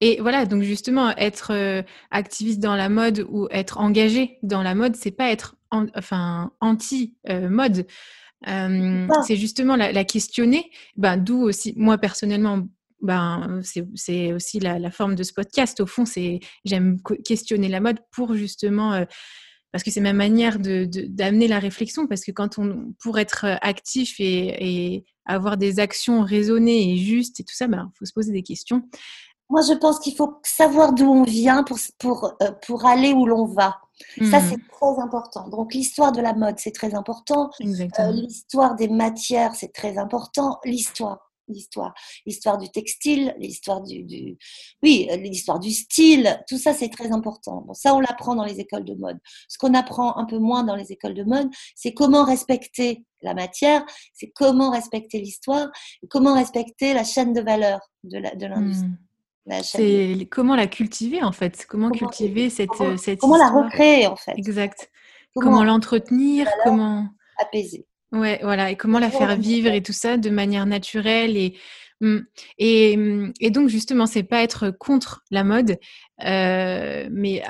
[0.00, 4.74] Et voilà, donc justement, être euh, activiste dans la mode ou être engagé dans la
[4.74, 5.56] mode, c'est pas être
[5.94, 7.86] enfin, anti-mode.
[8.46, 12.62] c'est justement la, questionner, ben, d'où aussi, moi personnellement,
[13.00, 13.60] ben,
[13.94, 15.80] c'est aussi la, forme de ce podcast.
[15.80, 19.04] Au fond, c'est j'aime questionner la mode pour justement,
[19.72, 23.44] parce que c'est ma manière d'amener de, la réflexion, parce que quand on, pour être
[23.60, 28.12] actif et, avoir des actions raisonnées et justes et tout ça, il ben, faut se
[28.12, 28.82] poser des questions.
[29.50, 33.46] Moi, je pense qu'il faut savoir d'où on vient pour, pour, pour aller où l'on
[33.46, 33.80] va.
[34.18, 34.48] Ça, mmh.
[34.50, 35.48] c'est très important.
[35.48, 37.50] Donc, l'histoire de la mode, c'est très important.
[37.60, 40.58] Euh, l'histoire des matières, c'est très important.
[40.64, 41.94] L'histoire, l'histoire,
[42.26, 44.36] l'histoire du textile, l'histoire du,
[44.82, 47.62] oui, euh, l'histoire du style, tout ça, c'est très important.
[47.66, 49.18] Bon, ça, on l'apprend dans les écoles de mode.
[49.48, 53.34] Ce qu'on apprend un peu moins dans les écoles de mode, c'est comment respecter la
[53.34, 55.70] matière, c'est comment respecter l'histoire,
[56.10, 58.90] comment respecter la chaîne de valeur de l'industrie.
[59.62, 64.06] C'est comment la cultiver en fait, comment, cultiver cette, comment, euh, cette comment la recréer
[64.06, 64.32] en fait?
[64.36, 64.90] Exact.
[65.34, 67.86] Comment, l'entretenir, comment apaiser.
[68.12, 71.58] Ouais, voilà, et comment la faire vivre et tout ça de manière naturelle et
[72.00, 72.18] mmh,
[72.58, 75.78] et, mmh, et donc justement, c'est pas être contre la mode,
[76.24, 77.42] euh, mais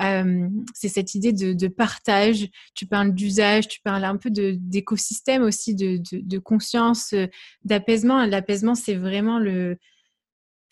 [0.72, 2.48] c'est cette idée de, de, partage.
[2.74, 7.26] Tu parles d'usage, tu parles un peu d'écosystème aussi, de, de, de conscience, euh,
[7.64, 8.24] d'apaisement.
[8.24, 9.76] L'apaisement, c'est vraiment le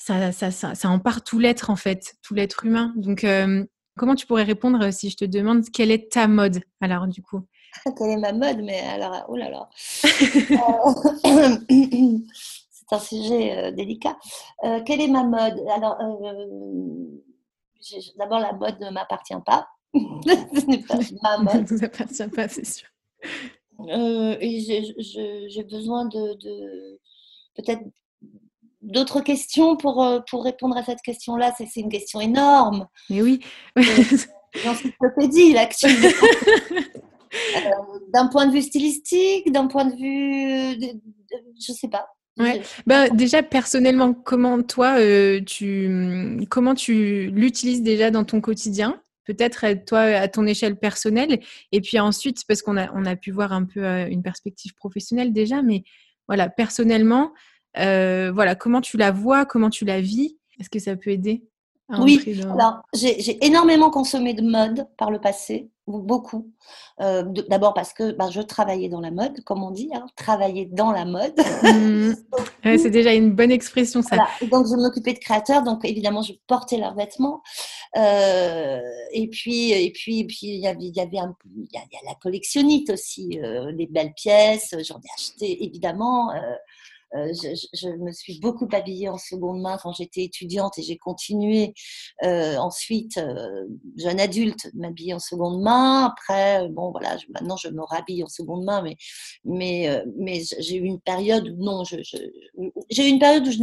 [0.04, 2.92] ça, ça, ça, ça part tout l'être en fait, tout l'être humain.
[2.96, 3.64] Donc, euh,
[3.96, 7.40] comment tu pourrais répondre si je te demande quelle est ta mode alors du coup?
[7.96, 8.62] Quelle est ma mode?
[8.62, 9.70] Mais alors, oh là là
[10.04, 11.56] euh,
[12.70, 14.18] C'est un sujet euh, délicat.
[14.84, 15.58] quelle est ma mode?
[15.72, 15.96] Alors,
[18.18, 19.68] d'abord, la mode ne m'appartient pas.
[19.94, 21.70] Ce n'est pas ma mode.
[21.70, 22.88] ne nous appartient pas, c'est sûr.
[23.88, 24.60] et
[25.48, 27.00] j'ai besoin de, de
[27.54, 27.84] peut-être
[28.82, 31.54] d'autres questions pour, euh, pour répondre à cette question-là?
[31.56, 32.86] C'est une question énorme.
[33.08, 33.40] Mais oui.
[34.64, 35.86] L'encyclopédie, l'actu.
[37.56, 37.70] Euh,
[38.12, 40.76] d'un point de vue stylistique, d'un point de vue.
[40.76, 41.00] De,
[41.58, 42.06] je sais pas.
[42.38, 42.60] Ouais.
[42.86, 49.00] Ben, déjà, personnellement, comment toi, euh, tu, comment tu l'utilises déjà dans ton quotidien?
[49.24, 51.40] Peut-être toi à ton échelle personnelle,
[51.72, 55.32] et puis ensuite, parce qu'on a, on a pu voir un peu une perspective professionnelle
[55.32, 55.84] déjà, mais
[56.28, 57.28] voilà, personnellement, euh,
[57.74, 61.44] voilà, comment tu la vois, comment tu la vis Est-ce que ça peut aider
[61.98, 66.50] Oui, alors j'ai énormément consommé de mode par le passé, beaucoup.
[67.00, 70.66] Euh, d'abord parce que bah, je travaillais dans la mode, comme on dit, hein, travailler
[70.66, 71.34] dans la mode.
[71.62, 72.12] Mmh.
[72.78, 74.16] c'est déjà une bonne expression ça.
[74.50, 77.42] Donc je m'occupais de créateurs, donc évidemment je portais leurs vêtements.
[77.96, 78.80] Euh,
[79.12, 81.18] et puis et puis puis il y avait il y avait
[81.56, 83.40] il y, a, la collectionnite aussi,
[83.74, 84.74] les belles pièces.
[84.86, 86.30] J'en ai acheté évidemment.
[87.14, 91.74] Euh, je, me suis beaucoup habillée en seconde main quand j'étais étudiante et j'ai continué
[92.22, 93.66] euh, ensuite, euh,
[93.98, 96.06] jeune adulte, m'habiller en seconde main.
[96.06, 98.96] Après, bon voilà, maintenant je me rhabille en seconde main, mais,
[99.44, 103.60] mais, mais j'ai eu une période où non, j'ai eu une période où je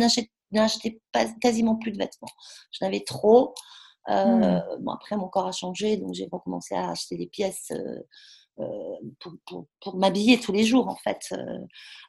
[0.51, 2.29] n'achetais pas quasiment plus de vêtements.
[2.71, 3.53] J'en avais trop.
[4.07, 4.61] Mmh.
[4.79, 7.71] Bon, après, mon corps a changé, donc j'ai recommencé à acheter des pièces
[9.19, 11.59] pour, pour, m'habiller tous les jours en fait euh,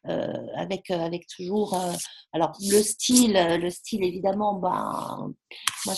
[0.09, 1.93] euh, avec avec toujours euh,
[2.33, 5.33] alors le style le style évidemment ben
[5.87, 5.95] moi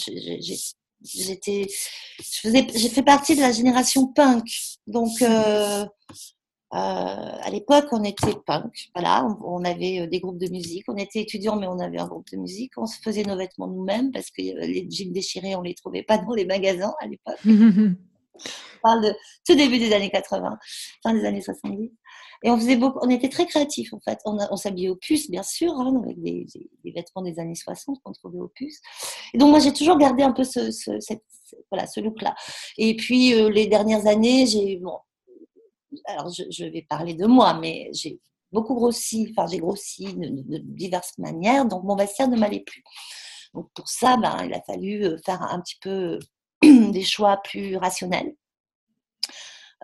[1.00, 1.66] j'étais
[2.18, 4.44] je faisais j'ai fait partie de la génération punk.
[4.86, 5.22] Donc
[6.74, 11.56] à l'époque, on était punk, voilà, on, avait des groupes de musique, on était étudiants,
[11.56, 14.40] mais on avait un groupe de musique, on se faisait nos vêtements nous-mêmes parce que
[14.40, 17.40] les jeans déchirés, on les trouvait pas dans les magasins à l'époque.
[18.34, 19.14] On parle de
[19.46, 20.58] tout début des années 80,
[21.02, 21.90] fin des années 70.
[22.44, 24.18] Et on faisait beaucoup, on était très créatifs en fait.
[24.24, 26.46] On, s'habillait au puce, bien sûr, hein, avec des,
[26.84, 28.80] vêtements des années 60 qu'on trouvait au puce.
[29.32, 30.70] Et donc moi j'ai toujours gardé un peu ce,
[31.70, 32.34] voilà, ce look-là.
[32.78, 34.98] Et puis euh, les dernières années, j'ai bon,
[36.06, 38.18] alors je, vais parler de moi, mais j'ai
[38.50, 42.82] beaucoup grossi, enfin j'ai grossi de, diverses manières, donc mon vestiaire ne m'allait plus.
[43.54, 46.18] Donc pour ça, ben, il a fallu euh, faire un petit peu
[46.92, 48.34] des choix plus rationnels.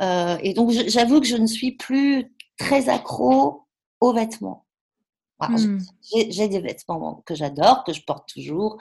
[0.01, 3.65] Euh, et donc, j'avoue que je ne suis plus très accro
[4.01, 4.68] aux vêtements.
[5.41, 5.79] Mmh.
[6.31, 8.77] J'ai des vêtements que j'adore, que je porte toujours.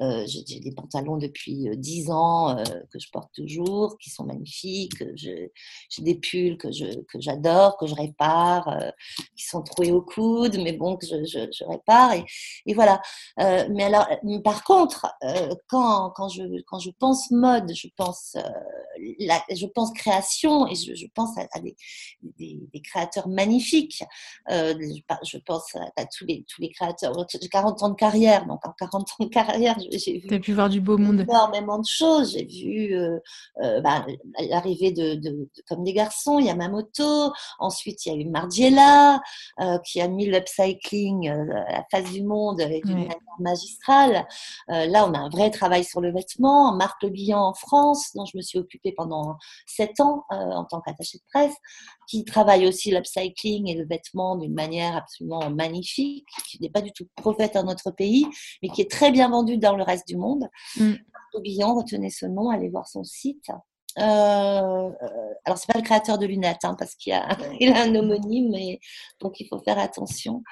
[0.00, 2.56] Euh, j'ai des pantalons depuis 10 ans
[2.90, 5.04] que je porte toujours, qui sont magnifiques.
[5.14, 5.52] J'ai
[5.98, 6.68] des pulls que
[7.20, 8.92] j'adore, que, que, je répare,
[9.36, 12.14] qui sont troués au coude, mais bon, que je, je, répare.
[12.14, 12.24] Et,
[12.66, 13.00] et voilà.
[13.36, 14.08] mais alors,
[14.42, 15.06] par contre,
[15.68, 18.36] quand, quand, je, quand je pense mode, je pense,
[19.20, 21.76] la, je pense création et je, je pense à, des,
[22.22, 24.02] des, des, créateurs magnifiques.
[24.48, 27.12] je pense à tous les, tous les créateurs.
[27.28, 30.34] J'ai 40 ans de carrière, donc en 40 ans de carrière, j'ai vu.
[30.34, 31.20] As pu voir du beau monde.
[31.20, 32.32] Énormément de choses.
[32.32, 33.18] J'ai vu euh,
[33.62, 34.06] euh, bah,
[34.48, 37.32] l'arrivée de, de, Comme des garçons, il y a Yamamoto.
[37.58, 39.20] Ensuite, il y a eu Margiela,
[39.60, 44.26] euh, qui a mis l'upcycling à la face du monde d'une manière magistrale.
[44.68, 46.74] là, on a un vrai travail sur le vêtement.
[46.74, 49.36] Marc Le Guillan en France, dont je me suis occupée pendant
[49.66, 51.54] 7 ans en tant qu'attachée de presse,
[52.10, 56.90] qui travaille aussi l'upcycling et le vêtement d'une manière absolument magnifique, qui n'est pas du
[56.90, 58.26] tout prophète dans notre pays,
[58.62, 60.48] mais qui est très bien vendu dans le reste du monde.
[60.76, 60.94] Mm.
[61.32, 63.50] retenez ce nom, allez voir son site.
[63.98, 67.28] Euh, euh, alors c'est pas le créateur de lunettes, hein, parce qu'il a,
[67.60, 68.80] il a un homonyme, et
[69.20, 70.42] donc il faut faire attention.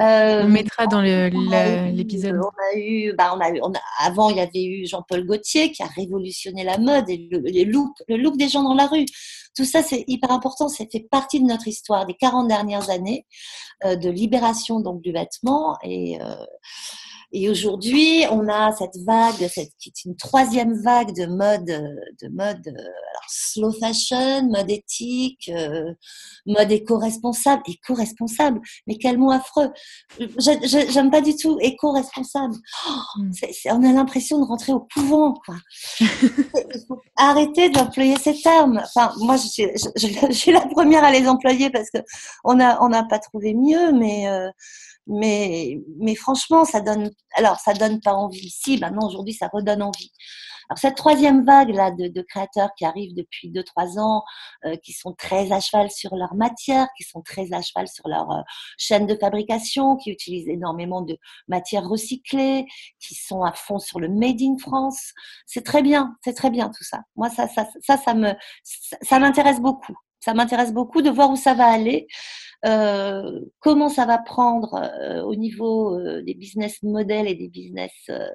[0.00, 2.36] Euh, on mettra dans l'épisode.
[2.36, 5.24] On a eu, bah, on a eu, on a, avant il y avait eu Jean-Paul
[5.24, 8.86] Gaultier qui a révolutionné la mode et le, look, le look des gens dans la
[8.86, 9.06] rue.
[9.56, 13.24] Tout ça c'est hyper important, ça fait partie de notre histoire des 40 dernières années
[13.84, 16.34] euh, de libération donc du vêtement et euh,
[17.36, 22.28] et aujourd'hui, on a cette vague, cette, qui est une troisième vague de mode, de
[22.28, 25.92] mode alors slow fashion, mode éthique, euh,
[26.46, 27.60] mode éco-responsable.
[27.66, 29.72] Éco-responsable, mais quel mot affreux.
[30.38, 32.54] J'aime pas du tout éco-responsable.
[32.88, 33.20] Oh,
[33.66, 35.34] on a l'impression de rentrer au couvent.
[35.44, 35.56] Quoi.
[37.16, 38.80] Arrêter d'employer ces termes.
[38.84, 41.98] Enfin, moi, je, suis la première à les employer parce que
[42.44, 44.48] on n'a on pas trouvé mieux, mais euh,
[45.06, 48.50] mais, mais franchement, ça donne, alors ça donne pas envie.
[48.50, 50.12] Si, maintenant aujourd'hui, ça redonne envie.
[50.68, 54.24] Alors cette troisième vague là de, de créateurs qui arrivent depuis 2-3 ans,
[54.64, 58.08] euh, qui sont très à cheval sur leur matière, qui sont très à cheval sur
[58.08, 58.40] leur euh,
[58.78, 62.66] chaîne de fabrication, qui utilisent énormément de matières recyclées,
[63.00, 65.12] qui sont à fond sur le made in France.
[65.46, 67.00] C'est très bien, c'est très bien tout ça.
[67.16, 68.32] Moi ça ça ça, ça me
[69.02, 69.94] ça m'intéresse beaucoup.
[70.20, 72.06] Ça m'intéresse beaucoup de voir où ça va aller.
[72.64, 77.92] Euh, comment ça va prendre euh, au niveau euh, des business models et des business,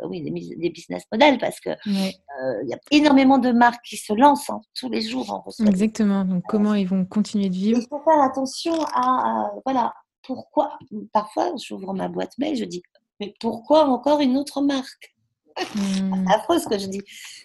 [0.07, 4.49] oui, des, business models, parce que il y a énormément de marques qui se lancent
[4.51, 5.47] hein, tous les jours.
[5.65, 6.25] Exactement.
[6.25, 7.79] Donc, comment ils vont continuer de vivre?
[7.81, 10.77] Il faut faire attention à, voilà, pourquoi.
[11.11, 12.83] Parfois, j'ouvre ma boîte mail, je dis,
[13.19, 15.15] mais pourquoi encore une autre marque?
[15.57, 16.25] Mmh.
[16.27, 17.01] C'est affreux ce que je dis.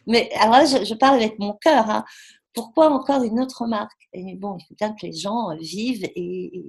[0.06, 1.88] Mais alors là, je, parle avec mon cœur.
[1.88, 2.04] Hein
[2.54, 4.08] pourquoi encore une autre marque?
[4.12, 6.62] Et bon, il faut bien que les gens euh, vivent et,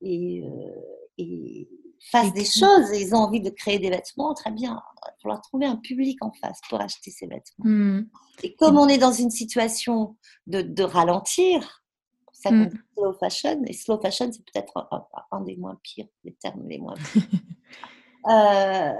[0.00, 1.64] et, euh,
[2.10, 2.90] fassent des choses.
[2.94, 4.80] ils ont envie de créer des vêtements, très bien.
[4.96, 7.64] Il va falloir trouver un public en face pour acheter ces vêtements.
[7.64, 8.06] Mmh.
[8.42, 11.82] Et comme on est dans une situation de, ralentir,
[12.32, 12.68] ça mmh.
[12.68, 13.62] compte slow fashion.
[13.66, 14.88] Et slow fashion, c'est peut-être
[15.30, 17.22] un, des moins pires, les termes les moins pires.
[18.30, 18.92] Euh,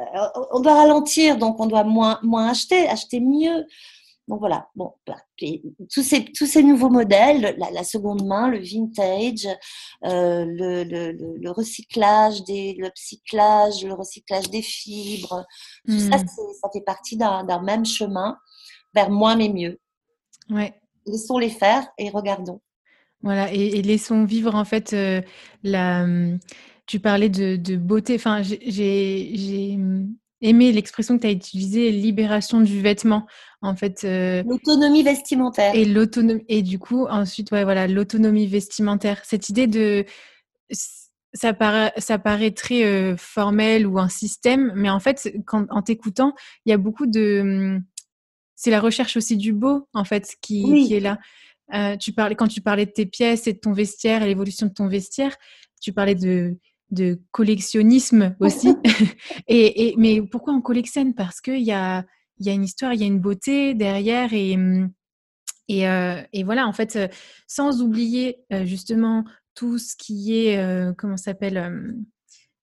[0.50, 3.66] on doit ralentir, donc on doit moins, moins acheter, acheter mieux.
[4.28, 5.16] Donc voilà, bon, bah,
[5.92, 9.48] tous, ces, tous ces nouveaux modèles, la, seconde main, le vintage,
[10.04, 15.44] euh, le, le, le, recyclage, des, le recyclage, le recyclage des fibres,
[15.88, 16.26] tout ça, hmm.
[16.28, 18.38] ça fait partie d'un même chemin
[18.94, 19.80] vers moins mais mieux.
[20.50, 20.72] Ouais.
[21.06, 22.60] Laissons les faire et regardons.
[23.22, 25.20] Voilà, et, laissons vivre en fait euh,
[25.62, 26.06] la.
[26.86, 28.16] Tu parlais de, de beauté.
[28.16, 29.78] Enfin, j'ai
[30.42, 33.26] aimé l'expression que tu as utilisée, libération du vêtement.
[33.62, 35.74] En fait, euh, l'autonomie vestimentaire.
[35.74, 39.22] Et l'autonomie et du coup ensuite ouais voilà l'autonomie vestimentaire.
[39.24, 40.04] Cette idée de
[41.34, 45.82] ça paraît, ça paraît très euh, formel ou un système, mais en fait, quand, en
[45.82, 46.34] t'écoutant,
[46.66, 47.78] il y a beaucoup de.
[48.54, 51.18] C'est la recherche aussi du beau, en fait, qui, qui est là.
[51.74, 54.66] Euh, tu parlais, quand tu parlais de tes pièces et de ton vestiaire et l'évolution
[54.66, 55.36] de ton vestiaire,
[55.80, 56.58] tu parlais de,
[56.92, 58.76] de collectionnisme aussi.
[59.48, 61.14] et, mais pourquoi on collectionne?
[61.14, 62.04] Parce qu'il y a,
[62.38, 64.56] y a une histoire, il y a une beauté derrière et,
[65.68, 66.98] et, euh, et voilà, en fait,
[67.46, 69.24] sans oublier euh, justement
[69.54, 71.96] tout ce qui est, euh, comment s'appelle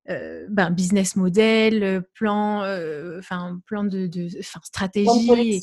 [0.10, 2.62] euh, ben, business model, plan,
[3.20, 5.62] enfin plan de, de stratégie,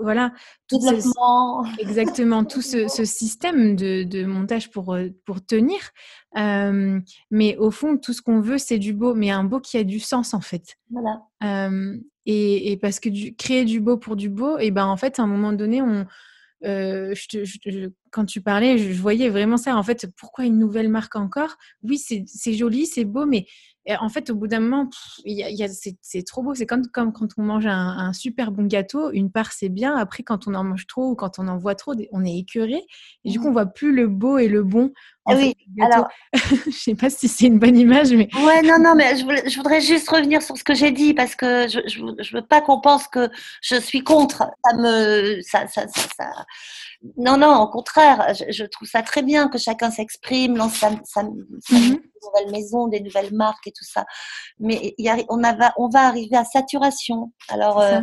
[0.00, 0.32] voilà,
[0.68, 0.80] tout
[1.78, 5.78] exactement tout ce, ce système de, de, montage pour pour tenir.
[6.34, 9.84] mais au fond, tout ce qu'on veut, c'est du beau, mais un beau qui a
[9.84, 10.76] du sens en fait.
[10.90, 11.70] Voilà.
[12.26, 15.18] et, et, parce que du, créer du beau pour du beau, et ben en fait,
[15.18, 16.06] à un moment donné, on,
[16.62, 19.76] je, je, quand tu parlais, je, voyais vraiment ça.
[19.76, 21.56] En fait, pourquoi une nouvelle marque encore?
[21.82, 23.46] Oui, c'est joli, c'est beau, mais
[23.98, 24.88] en fait, au bout d'un moment,
[26.02, 26.54] c'est trop beau.
[26.54, 29.10] C'est comme, comme quand on mange un, super bon gâteau.
[29.10, 29.96] Une part, c'est bien.
[29.96, 32.82] Après, quand on en mange trop ou quand on en voit trop, on est écœuré.
[33.24, 34.92] Et du coup, on voit plus le beau et le bon.
[35.26, 36.08] Ah oui, alors.
[36.66, 38.28] je sais pas si c'est une bonne image, mais.
[38.34, 41.68] Ouais, non, non, mais je, voudrais juste revenir sur ce que j'ai dit parce que
[41.68, 43.28] je, je, veux pas qu'on pense que
[43.62, 44.44] je suis contre.
[44.64, 45.40] Ça me.
[45.42, 46.30] Ça, ça, ça,
[47.16, 47.99] Non, non, au contraire,
[48.48, 53.00] je, trouve ça très bien que chacun s'exprime, lance sa, sa, mmh nouvelles maisons, des
[53.00, 54.04] nouvelles marques et tout ça.
[54.58, 57.32] Mais y a, on, a, on va arriver à saturation.
[57.48, 57.80] Alors.
[57.80, 58.00] Euh,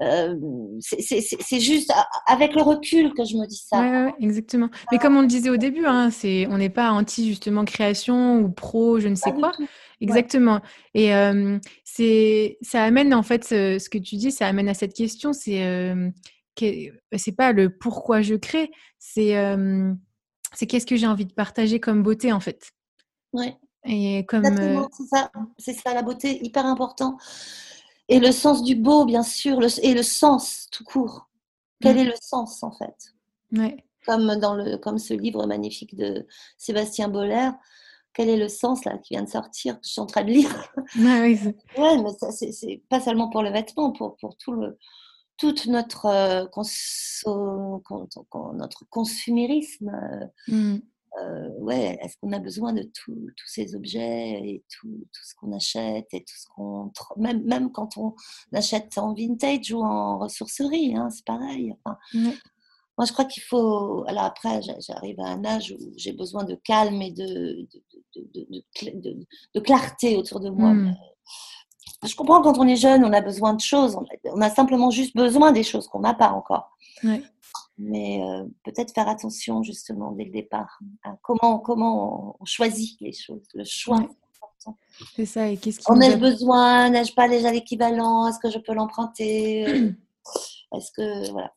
[0.00, 0.34] euh,
[0.80, 1.92] c'est juste
[2.26, 3.78] avec le recul que je me dis ça.
[3.80, 4.68] Ouais, exactement.
[4.90, 8.38] Mais comme on le disait au début, hein, c'est on n'est pas anti justement création
[8.38, 9.52] ou pro, je ne sais quoi.
[10.00, 10.60] Exactement.
[10.94, 14.94] Et euh, c'est ça amène en fait ce, que tu dis, ça amène à cette
[14.94, 15.32] question.
[15.32, 16.10] C'est euh,
[16.56, 19.34] c'est pas le pourquoi je crée, c'est
[20.54, 22.70] c'est qu'est-ce que j'ai envie de partager comme beauté en fait.
[23.32, 23.56] Ouais.
[23.86, 27.18] Et comme c'est ça, c'est ça la beauté hyper important.
[28.08, 31.28] Et le sens du beau, bien sûr, et le sens tout court.
[31.80, 32.00] Quel mm.
[32.00, 33.14] est le sens, en fait?
[34.06, 36.26] Comme, dans le, comme ce livre magnifique de
[36.58, 37.50] Sébastien Boller,
[38.12, 40.30] quel est le sens là qui vient de sortir, que je suis en train de
[40.30, 41.38] lire oui,
[41.78, 44.78] ouais, mais c'est pas seulement pour le vêtement, pour, pour tout le,
[45.44, 46.46] toute notre, euh,
[48.54, 49.90] notre consumérisme.
[49.90, 50.78] Euh, mm.
[51.22, 55.52] Euh, ouais, est-ce qu'on a besoin de tous ces objets et tout, tout ce qu'on
[55.52, 58.16] achète et tout ce qu'on même même quand on
[58.52, 61.72] achète en vintage ou en ressourcerie, hein, c'est pareil.
[62.96, 64.04] Moi, je crois qu'il faut.
[64.08, 67.68] Alors après, j'arrive à un âge où j'ai besoin de calme et de
[68.16, 70.72] de, de, clarté autour de moi.
[70.72, 70.96] Mmh.
[72.04, 73.98] Je comprends quand on est jeune, on a besoin de choses.
[74.24, 76.76] On a, simplement juste besoin des choses qu'on n'a pas encore.
[77.02, 77.22] Ouais
[77.78, 83.12] mais euh, peut-être faire attention justement dès le départ à comment, comment on choisit les
[83.12, 84.06] choses, le choix.
[85.14, 88.72] C'est ça, et qu'est-ce On a besoin, n'ai-je pas déjà l'équivalent Est-ce que je peux
[88.72, 89.62] l'emprunter
[90.74, 91.30] Est-ce que.
[91.32, 91.52] Voilà.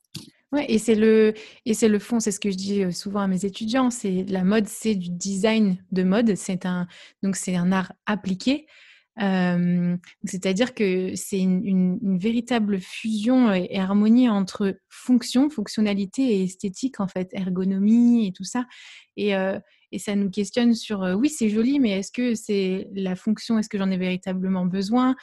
[0.51, 1.33] Ouais, et c'est le
[1.65, 4.25] et c'est le fond, c'est ce que je dis euh, souvent à mes étudiants, c'est
[4.27, 6.87] la mode, c'est du design de mode, c'est un
[7.21, 8.65] donc c'est un art appliqué.
[9.17, 17.29] C'est-à-dire que c'est une, véritable fusion et, harmonie entre fonction, fonctionnalité et esthétique, en fait,
[17.33, 18.65] ergonomie et tout ça.
[19.15, 19.31] Et,
[19.91, 23.69] et ça nous questionne sur, oui, c'est joli, mais est-ce que c'est la fonction, est-ce
[23.69, 25.15] que j'en ai véritablement besoin?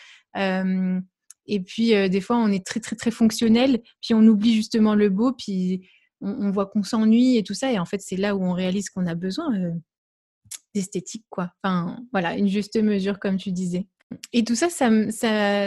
[1.47, 5.11] Et puis, des fois, on est très, très, très fonctionnel, puis on oublie justement le
[5.11, 5.89] beau, puis
[6.21, 7.71] on, voit qu'on s'ennuie et tout ça.
[7.71, 9.53] Et en fait, c'est là où on réalise qu'on a besoin
[10.75, 11.51] d'esthétique, quoi.
[11.63, 13.87] Enfin, voilà, une juste mesure, comme tu disais.
[14.33, 14.91] Et tout ça, ça,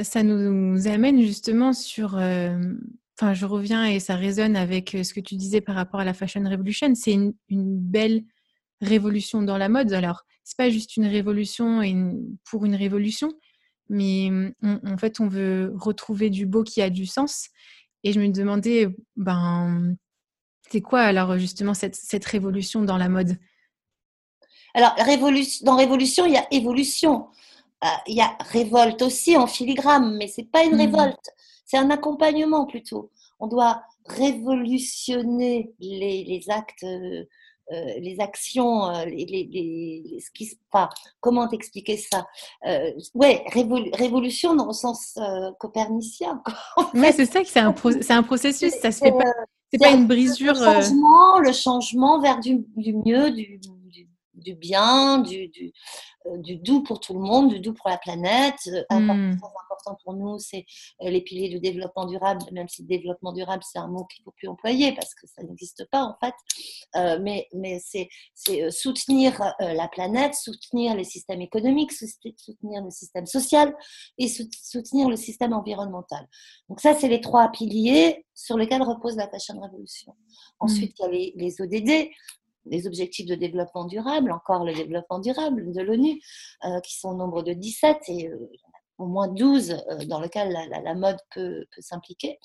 [0.04, 2.16] ça, nous amène justement sur.
[2.16, 6.14] Enfin, je reviens et ça résonne avec ce que tu disais par rapport à la
[6.14, 6.94] Fashion Revolution.
[6.96, 8.24] C'est une, belle
[8.82, 9.92] révolution dans la mode.
[9.94, 11.82] Alors, c'est pas juste une révolution
[12.50, 13.30] pour une révolution,
[13.90, 14.30] mais
[14.64, 17.50] en fait, on veut retrouver du beau qui a du sens.
[18.04, 19.96] Et je me demandais, ben,
[20.70, 23.38] c'est quoi alors justement cette, cette révolution dans la mode?
[24.78, 24.94] Alors,
[25.64, 27.28] dans révolution, il y a évolution.
[27.84, 30.82] Euh, il y a révolte aussi en filigrane, mais c'est pas une mmh.
[30.82, 31.30] révolte,
[31.66, 33.10] c'est un accompagnement plutôt.
[33.40, 37.24] On doit révolutionner les, actes, euh,
[37.72, 40.90] euh, les actions, les, ce qui, enfin,
[41.22, 42.28] comment t'expliquer ça?
[43.16, 43.44] Ouais,
[43.94, 45.20] révolution dans le sens
[45.60, 46.44] copernicien.
[46.94, 47.70] Oui, c'est ça, c'est un,
[48.10, 49.34] un, processus, ça se fait pas.
[49.72, 50.54] C'est pas une brisure.
[50.54, 53.60] Le changement, le changement vers du, du mieux, du,
[54.48, 55.74] du bien, du, du,
[56.28, 58.56] euh, du, doux pour tout le monde, du doux pour la planète.
[58.90, 59.32] Un euh, mmh.
[59.34, 60.66] important pour nous, c'est
[61.02, 64.22] euh, les piliers du développement durable, même si le développement durable, c'est un mot qu'il
[64.22, 66.34] ne faut plus employer parce que ça n'existe pas en fait.
[67.20, 68.08] mais mais c'est
[68.72, 73.76] soutenir la planète, soutenir les systèmes économiques, soutenir le système social
[74.18, 76.26] et soutenir le système environnemental.
[76.70, 80.16] Donc ça, c'est les trois piliers sur lesquels repose la Fashion Revolution.
[80.60, 82.10] Ensuite, il y a les, les ODD,
[82.70, 86.22] les objectifs de développement durable, encore le développement durable de l'ONU,
[86.66, 88.52] euh, qui sont au nombre de 17 et euh,
[88.98, 92.40] au moins 12 euh, dans lesquels la, mode peut, s'impliquer,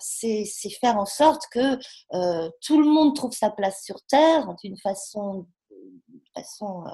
[0.00, 0.44] c'est
[0.80, 1.76] faire en sorte que
[2.60, 5.46] tout le monde trouve sa place sur Terre d'une façon...
[6.34, 6.84] façon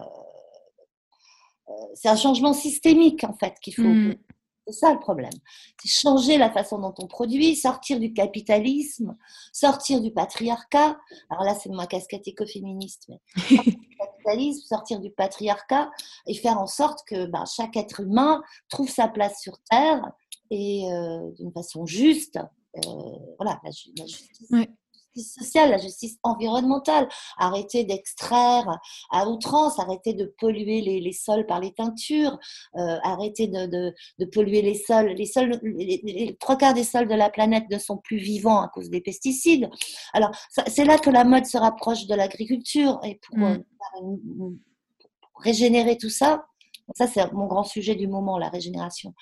[1.94, 4.14] c'est un changement systémique en fait qu'il faut, mmh.
[4.68, 5.32] C'est ça le problème.
[5.82, 9.16] C'est changer la façon dont on produit, sortir du capitalisme,
[9.50, 10.98] sortir du patriarcat.
[11.30, 13.18] Alors là, c'est ma casquette écoféministe, mais
[13.48, 15.90] sortir du capitalisme, sortir du patriarcat
[16.26, 20.12] et faire en sorte que ben, chaque être humain trouve sa place sur Terre
[20.50, 22.38] et euh, d'une façon juste.
[22.76, 22.80] Euh,
[23.38, 24.28] voilà, la, justice.
[25.14, 27.08] Justice sociale, la justice environnementale.
[27.38, 28.78] Arrêter d'extraire
[29.10, 32.38] à outrance, arrêter de polluer les, sols par les teintures,
[32.76, 33.94] euh, arrêter de,
[34.32, 35.08] polluer les sols.
[35.08, 38.68] Les, sols les, trois quarts des sols de la planète ne sont plus vivants à
[38.68, 39.68] cause des pesticides.
[40.12, 40.30] Alors,
[40.66, 42.98] c'est là que la mode se rapproche de l'agriculture.
[43.04, 43.64] Et pour, mm.
[44.00, 46.46] pour régénérer tout ça,
[46.94, 49.14] ça c'est mon grand sujet du moment, la régénération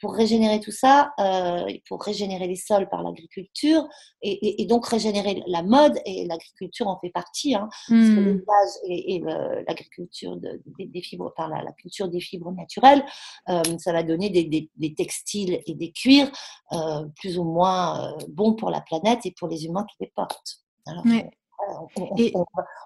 [0.00, 3.86] pour régénérer tout ça, euh, pour régénérer les sols par l'agriculture
[4.22, 8.24] et, donc régénérer la mode et l'agriculture en fait partie, hein, parce que hmm.
[8.24, 9.20] l'élevage et,
[9.66, 10.38] l'agriculture
[10.78, 13.04] des fibres, par la, culture des fibres naturelles,
[13.48, 16.30] euh, ça va donner des, textiles et des cuirs
[16.72, 20.64] euh, plus ou moins bons pour la planète et pour les humains qui les portent.
[20.86, 21.04] Alors,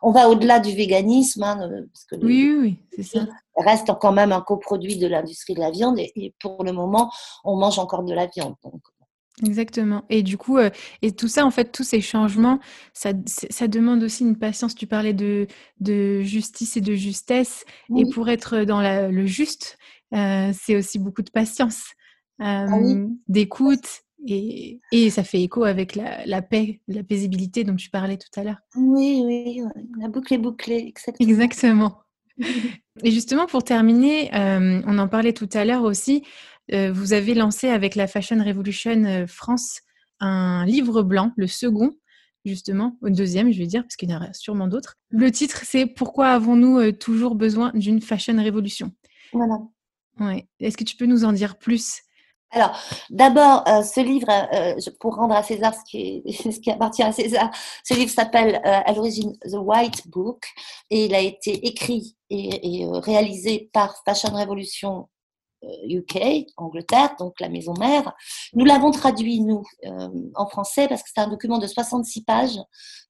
[0.02, 1.56] on, va au-delà du véganisme, hein,
[1.92, 3.26] parce que oui, oui, c'est ça.
[3.56, 7.10] reste quand même un coproduit de l'industrie de la viande, et, pour le moment,
[7.44, 8.54] on mange encore de la viande.
[9.44, 10.04] Exactement.
[10.10, 10.70] Et du coup, euh,
[11.00, 12.60] et tout ça, en fait, tous ces changements,
[12.92, 14.74] ça, ça demande aussi une patience.
[14.74, 15.46] Tu parlais de,
[15.80, 17.64] de justice et de justesse.
[17.96, 19.78] Et pour être dans le juste,
[20.14, 21.84] euh, c'est aussi beaucoup de patience,
[22.38, 27.76] ah euh, d'écoute et, et, ça fait écho avec la, la, paix, la paisibilité dont
[27.76, 28.58] tu parlais tout à l'heure.
[28.76, 29.60] Oui, oui,
[29.98, 32.02] la boucle est bouclée, exactement.
[33.02, 36.24] et justement, pour terminer, euh, on en parlait tout à l'heure aussi,
[36.72, 39.80] euh, vous avez lancé avec la Fashion Revolution euh, France
[40.20, 41.90] un livre blanc, le second,
[42.44, 44.94] justement, au deuxième, je vais dire, parce qu'il y en a sûrement d'autres.
[45.10, 48.92] Le titre, c'est Pourquoi avons-nous toujours besoin d'une Fashion Révolution
[49.32, 49.58] Voilà.
[50.20, 50.46] Ouais.
[50.60, 52.02] Est-ce que tu peux nous en dire plus?
[52.52, 52.78] Alors,
[53.08, 57.50] d'abord, euh, ce livre, euh, pour rendre à César ce qui, appartient à César,
[57.82, 60.44] ce livre s'appelle euh, à l'origine The White Book
[60.90, 65.08] et il a été écrit et réalisé par Fashion Revolution
[65.88, 68.12] UK, euh, Angleterre, donc la maison mère.
[68.54, 72.58] Nous l'avons traduit, nous, euh, en français, parce que c'est un document de 66 pages,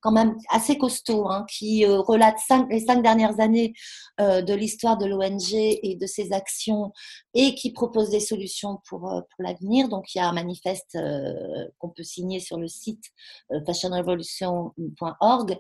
[0.01, 2.39] quand même assez costaud, hein, qui euh, relate
[2.71, 3.73] les cinq dernières années
[4.19, 6.93] de l'histoire de l'ONG et de ses actions,
[7.35, 9.89] et qui propose des solutions pour, l'avenir.
[9.89, 10.97] Donc, il y a un manifeste
[11.79, 13.05] qu'on peut signer sur le site
[13.67, 15.59] fashionrevolution.org.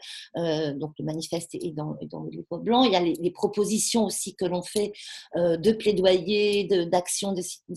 [0.76, 2.84] donc, le manifeste est dans, le livre blanc.
[2.84, 4.92] Il y a les propositions aussi que l'on fait
[5.34, 7.34] de plaidoyer, de d'action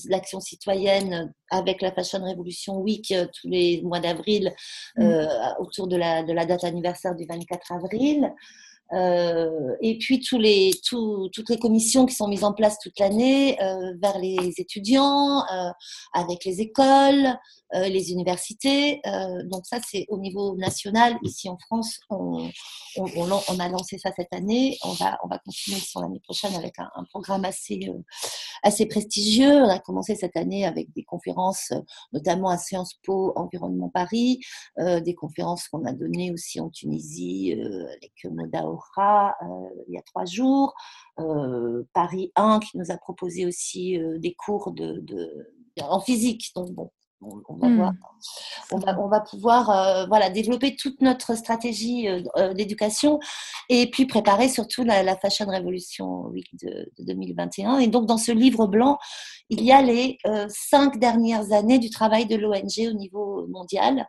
[0.10, 4.54] l'action citoyenne avec la Fashion Revolution Week euh, tous les mois d'avril
[4.98, 5.02] mm.
[5.04, 5.28] euh,
[5.60, 8.34] autour de la, de la date anniversaire du 24 avril.
[8.94, 13.58] Euh, et puis tous les, toutes les commissions qui sont mises en place toute l'année
[14.02, 15.44] vers les étudiants,
[16.14, 17.38] avec les écoles,
[17.74, 19.02] euh, les universités.
[19.08, 21.18] Euh, donc ça, c'est au niveau national.
[21.24, 22.48] Ici en France, on,
[23.60, 24.78] a lancé ça cette année.
[24.84, 28.00] On va, on va continuer sur l'année prochaine avec un, programme assez, euh,
[28.62, 29.64] assez prestigieux.
[29.64, 31.74] On a commencé cette année avec des conférences,
[32.14, 34.40] notamment à Sciences Po Environnement Paris,
[34.78, 39.36] des conférences qu'on a données aussi en Tunisie avec Moda Ora
[39.88, 40.74] il y a trois jours.
[41.94, 45.30] Paris 1 qui nous a proposé aussi des cours de, de
[45.82, 46.52] en physique.
[46.56, 48.98] Donc, bon, on, va, voir, hmm.
[48.98, 53.20] on, va, pouvoir euh, voilà, développer toute notre stratégie euh, euh, d'éducation
[53.70, 57.80] et puis préparer surtout la, Fashion Revolution Week de, 2021.
[57.80, 58.98] Et donc, dans ce livre blanc,
[59.50, 60.18] il y a les
[60.50, 64.08] cinq dernières années du travail de l'ONG au niveau mondial.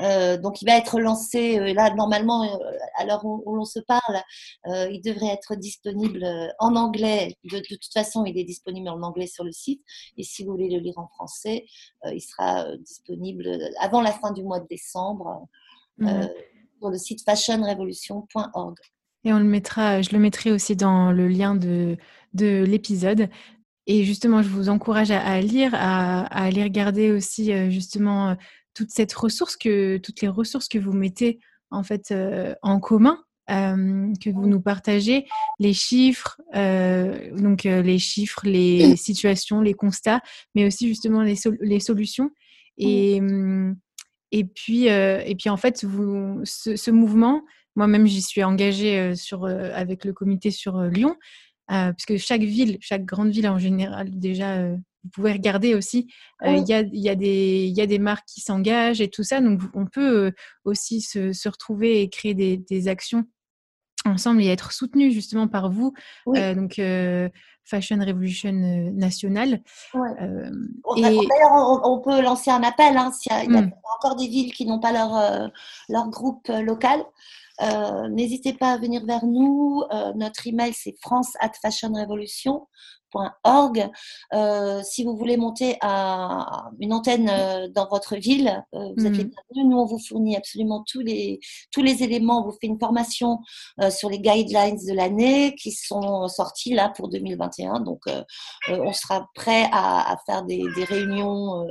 [0.00, 3.80] Euh, donc, il va être lancé euh, là normalement euh, à l'heure où, l'on se
[3.80, 4.22] parle.
[4.66, 6.26] il devrait être disponible
[6.58, 7.36] en anglais.
[7.44, 9.82] De, toute façon, il est disponible en anglais sur le site.
[10.16, 11.66] Et si vous voulez le lire en français,
[12.12, 13.48] il sera disponible
[13.80, 15.46] avant la fin du mois de décembre
[15.98, 16.28] mhm.
[16.78, 18.76] sur le site fashionrevolution.org.
[19.24, 21.96] Et on le mettra, je le mettrai aussi dans le lien de,
[22.34, 23.28] de l'épisode.
[23.86, 28.36] Et justement, je vous encourage à, lire, à, à, aller regarder aussi justement
[28.76, 33.18] toute cette ressource que toutes les ressources que vous mettez en fait euh, en commun
[33.50, 35.26] euh, que vous nous partagez
[35.58, 40.20] les chiffres euh, donc les chiffres les situations les constats
[40.54, 42.30] mais aussi justement les, les solutions.
[42.78, 43.22] Et
[44.32, 47.42] et puis et puis en fait vous ce, mouvement
[47.74, 51.16] moi-même j'y suis engagée sur avec le comité sur Lyon
[51.68, 54.68] puisque chaque ville chaque grande ville en général déjà
[55.06, 56.08] vous pouvez regarder aussi,
[56.44, 59.22] euh, il y, a, y, a des, y, a, des marques qui s'engagent et tout
[59.22, 59.40] ça.
[59.40, 60.30] Donc, on peut euh,
[60.64, 63.24] aussi se, se, retrouver et créer des, des, actions
[64.04, 65.92] ensemble et être soutenu justement par vous.
[66.28, 66.80] Euh, donc,
[67.64, 69.60] Fashion Revolution Nationale.
[70.96, 71.00] et...
[71.00, 73.72] D'ailleurs, on, peut lancer un appel hein, s'il y, a, y a mmh.
[73.98, 75.50] encore des villes qui n'ont pas leur,
[75.88, 77.04] leur groupe local.
[78.10, 79.82] N'hésitez pas à venir vers nous.
[80.14, 82.66] notre email, c'est france at fashionrevolution
[83.44, 83.90] org.
[84.34, 89.16] Euh, si vous voulez monter à une antenne euh, dans votre ville, euh, vous êtes
[89.16, 89.66] les bienvenus.
[89.70, 91.40] Nous, on vous fournit absolument tous les,
[91.72, 92.40] tous les éléments.
[92.42, 93.38] On vous fait une formation
[93.90, 97.80] sur les guidelines de l'année qui sont sortis là pour 2021.
[97.80, 98.02] Donc,
[98.68, 101.66] on sera prêt à, faire des, réunions.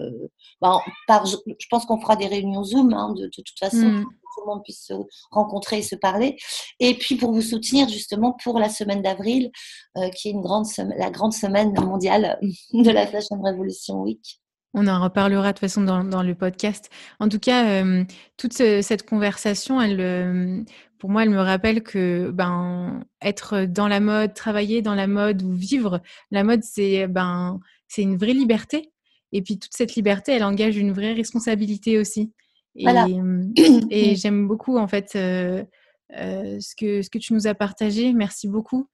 [0.61, 1.37] Ben, par, je
[1.69, 3.77] pense qu'on fera des réunions Zoom hein, de, toute façon.
[3.77, 4.05] Mmh
[4.35, 4.93] tout le monde puisse se
[5.31, 6.37] rencontrer et se parler.
[6.79, 9.51] Et puis pour vous soutenir justement pour la semaine d'avril,
[9.97, 10.65] euh, qui est une grande
[10.97, 12.37] la grande semaine mondiale
[12.73, 14.41] de la Fashion Revolution Week.
[14.77, 16.89] On en reparlera de toute façon dans, le podcast.
[17.21, 18.03] En tout cas, euh,
[18.35, 20.61] toute cette conversation, euh,
[20.99, 25.43] pour moi, elle me rappelle que ben, être dans la mode, travailler dans la mode
[25.43, 26.59] ou vivre la mode,
[27.07, 28.91] ben, c'est une vraie liberté.
[29.31, 32.33] Et puis toute cette liberté, elle engage une vraie responsabilité aussi.
[32.75, 32.85] Et,
[33.89, 35.63] et j'aime beaucoup en fait euh,
[36.17, 38.13] euh, ce, que, ce que tu nous as partagé.
[38.13, 38.87] Merci beaucoup,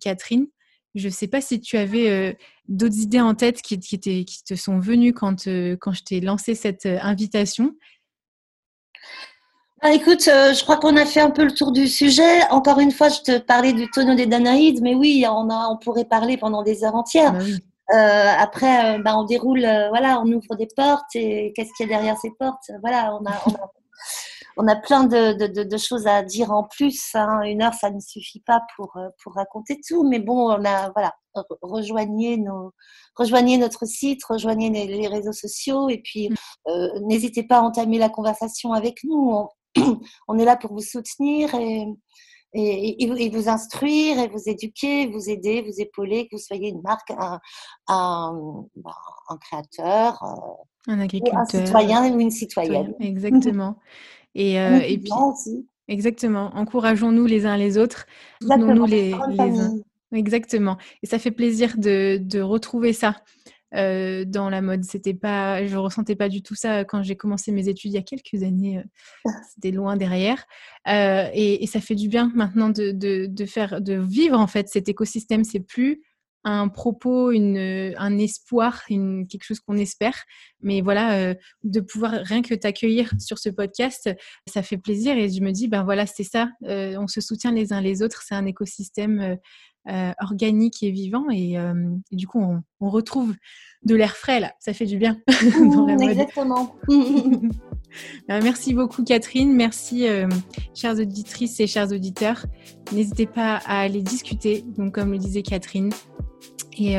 [0.00, 0.46] Catherine.
[0.94, 4.54] Je ne sais pas si tu avais d'autres idées en tête qui, qui, qui, te
[4.54, 5.48] sont venues quand,
[5.80, 7.74] quand je t'ai lancé cette invitation?
[9.80, 12.48] Ah, écoute, je crois qu'on a fait un peu le tour du sujet.
[12.50, 15.76] Encore une fois, je te parlais du tonneau des Danaïdes, mais oui, on, a, on
[15.76, 17.32] pourrait parler pendant des heures entières.
[17.32, 17.44] Bah
[17.88, 21.92] après, euh, bah, on déroule, euh, voilà, on ouvre des portes et qu'est-ce qu'il y
[21.92, 22.70] a derrière ces portes?
[22.80, 23.44] Voilà, on a,
[24.56, 27.14] on a, plein de, de, de, choses à dire en plus.
[27.14, 27.42] Hein.
[27.42, 31.12] Une heure, ça ne suffit pas pour, pour raconter tout, mais bon, on a, voilà,
[31.62, 32.72] rejoignez, nos,
[33.16, 37.06] rejoignez notre site, rejoignez les, réseaux sociaux et puis mm.
[37.06, 39.30] n'hésitez pas à entamer la conversation avec nous.
[39.30, 39.48] On,
[40.28, 41.86] on est là pour vous soutenir et
[42.54, 47.10] et, vous instruire et vous éduquer, vous aider, vous épauler, que vous soyez une marque,
[47.10, 47.40] un,
[47.88, 48.96] un, bah,
[49.40, 52.94] créateur, euh, un agriculteur, un citoyen ou une citoyenne.
[53.00, 53.78] Exactement.
[54.36, 55.68] Et, euh, et puis, aussi.
[55.86, 56.50] exactement.
[56.54, 58.04] Encourageons-nous les uns les autres,
[58.42, 59.76] soutenons-nous les, les uns.
[60.12, 60.76] Exactement.
[61.04, 63.14] Et ça fait plaisir de, de retrouver ça.
[63.74, 64.84] Euh, dans la mode.
[64.84, 67.98] C'était pas, je ressentais pas du tout ça quand j'ai commencé mes études il y
[67.98, 68.78] a quelques années.
[68.78, 68.82] Euh,
[69.54, 70.44] c'était loin derrière.
[70.88, 74.88] Euh, et, ça fait du bien maintenant de, de, faire, de vivre en fait cet
[74.88, 75.42] écosystème.
[75.42, 76.02] C'est plus
[76.44, 77.56] un propos, une,
[77.96, 80.22] un espoir, une, quelque chose qu'on espère.
[80.60, 84.10] Mais voilà, de pouvoir rien que t'accueillir sur ce podcast,
[84.46, 85.16] ça fait plaisir.
[85.16, 86.50] Et je me dis, ben voilà, c'est ça.
[86.62, 88.22] on se soutient les uns les autres.
[88.22, 89.38] C'est un écosystème
[89.86, 91.28] euh, organique et vivant.
[91.30, 91.74] Et, euh,
[92.10, 93.34] du coup, on, retrouve
[93.82, 94.52] de l'air frais là.
[94.58, 95.18] Ça fait du bien.
[95.58, 96.74] Mmh, exactement.
[96.90, 97.48] Euh,
[98.28, 99.52] merci beaucoup Catherine.
[99.54, 100.06] Merci
[100.74, 102.46] chères auditrices et chers auditeurs.
[102.92, 105.90] N'hésitez pas à aller discuter, donc comme le disait Catherine.
[106.78, 106.96] Et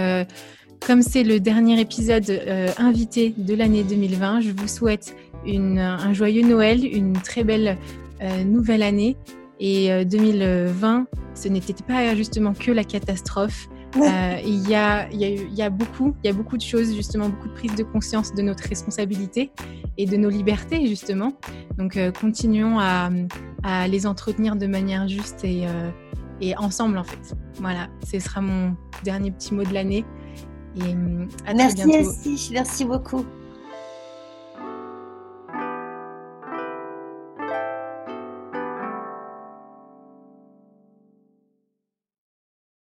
[0.86, 2.30] comme c'est le dernier épisode
[2.78, 5.16] invité de l'année 2020, je vous souhaite
[5.46, 7.78] une, un joyeux Noël, une très belle
[8.46, 9.18] nouvelle année
[9.60, 11.04] et 2020, euh,
[11.34, 13.68] ce n'était pas justement que la catastrophe.
[13.96, 16.58] Euh, il, y a, il, y a, il y a beaucoup, il y a beaucoup
[16.58, 19.52] de choses justement, beaucoup de prise de conscience de notre responsabilité
[19.98, 21.32] et de nos libertés justement.
[21.78, 23.10] Donc euh, continuons à,
[23.64, 25.64] à, les entretenir de manière juste et,
[26.42, 27.38] et ensemble en fait.
[27.62, 28.76] Voilà, ce sera mon
[29.06, 30.04] dernier petit mot de l'année.
[30.76, 30.92] Et
[31.46, 33.26] à merci, merci, merci beaucoup.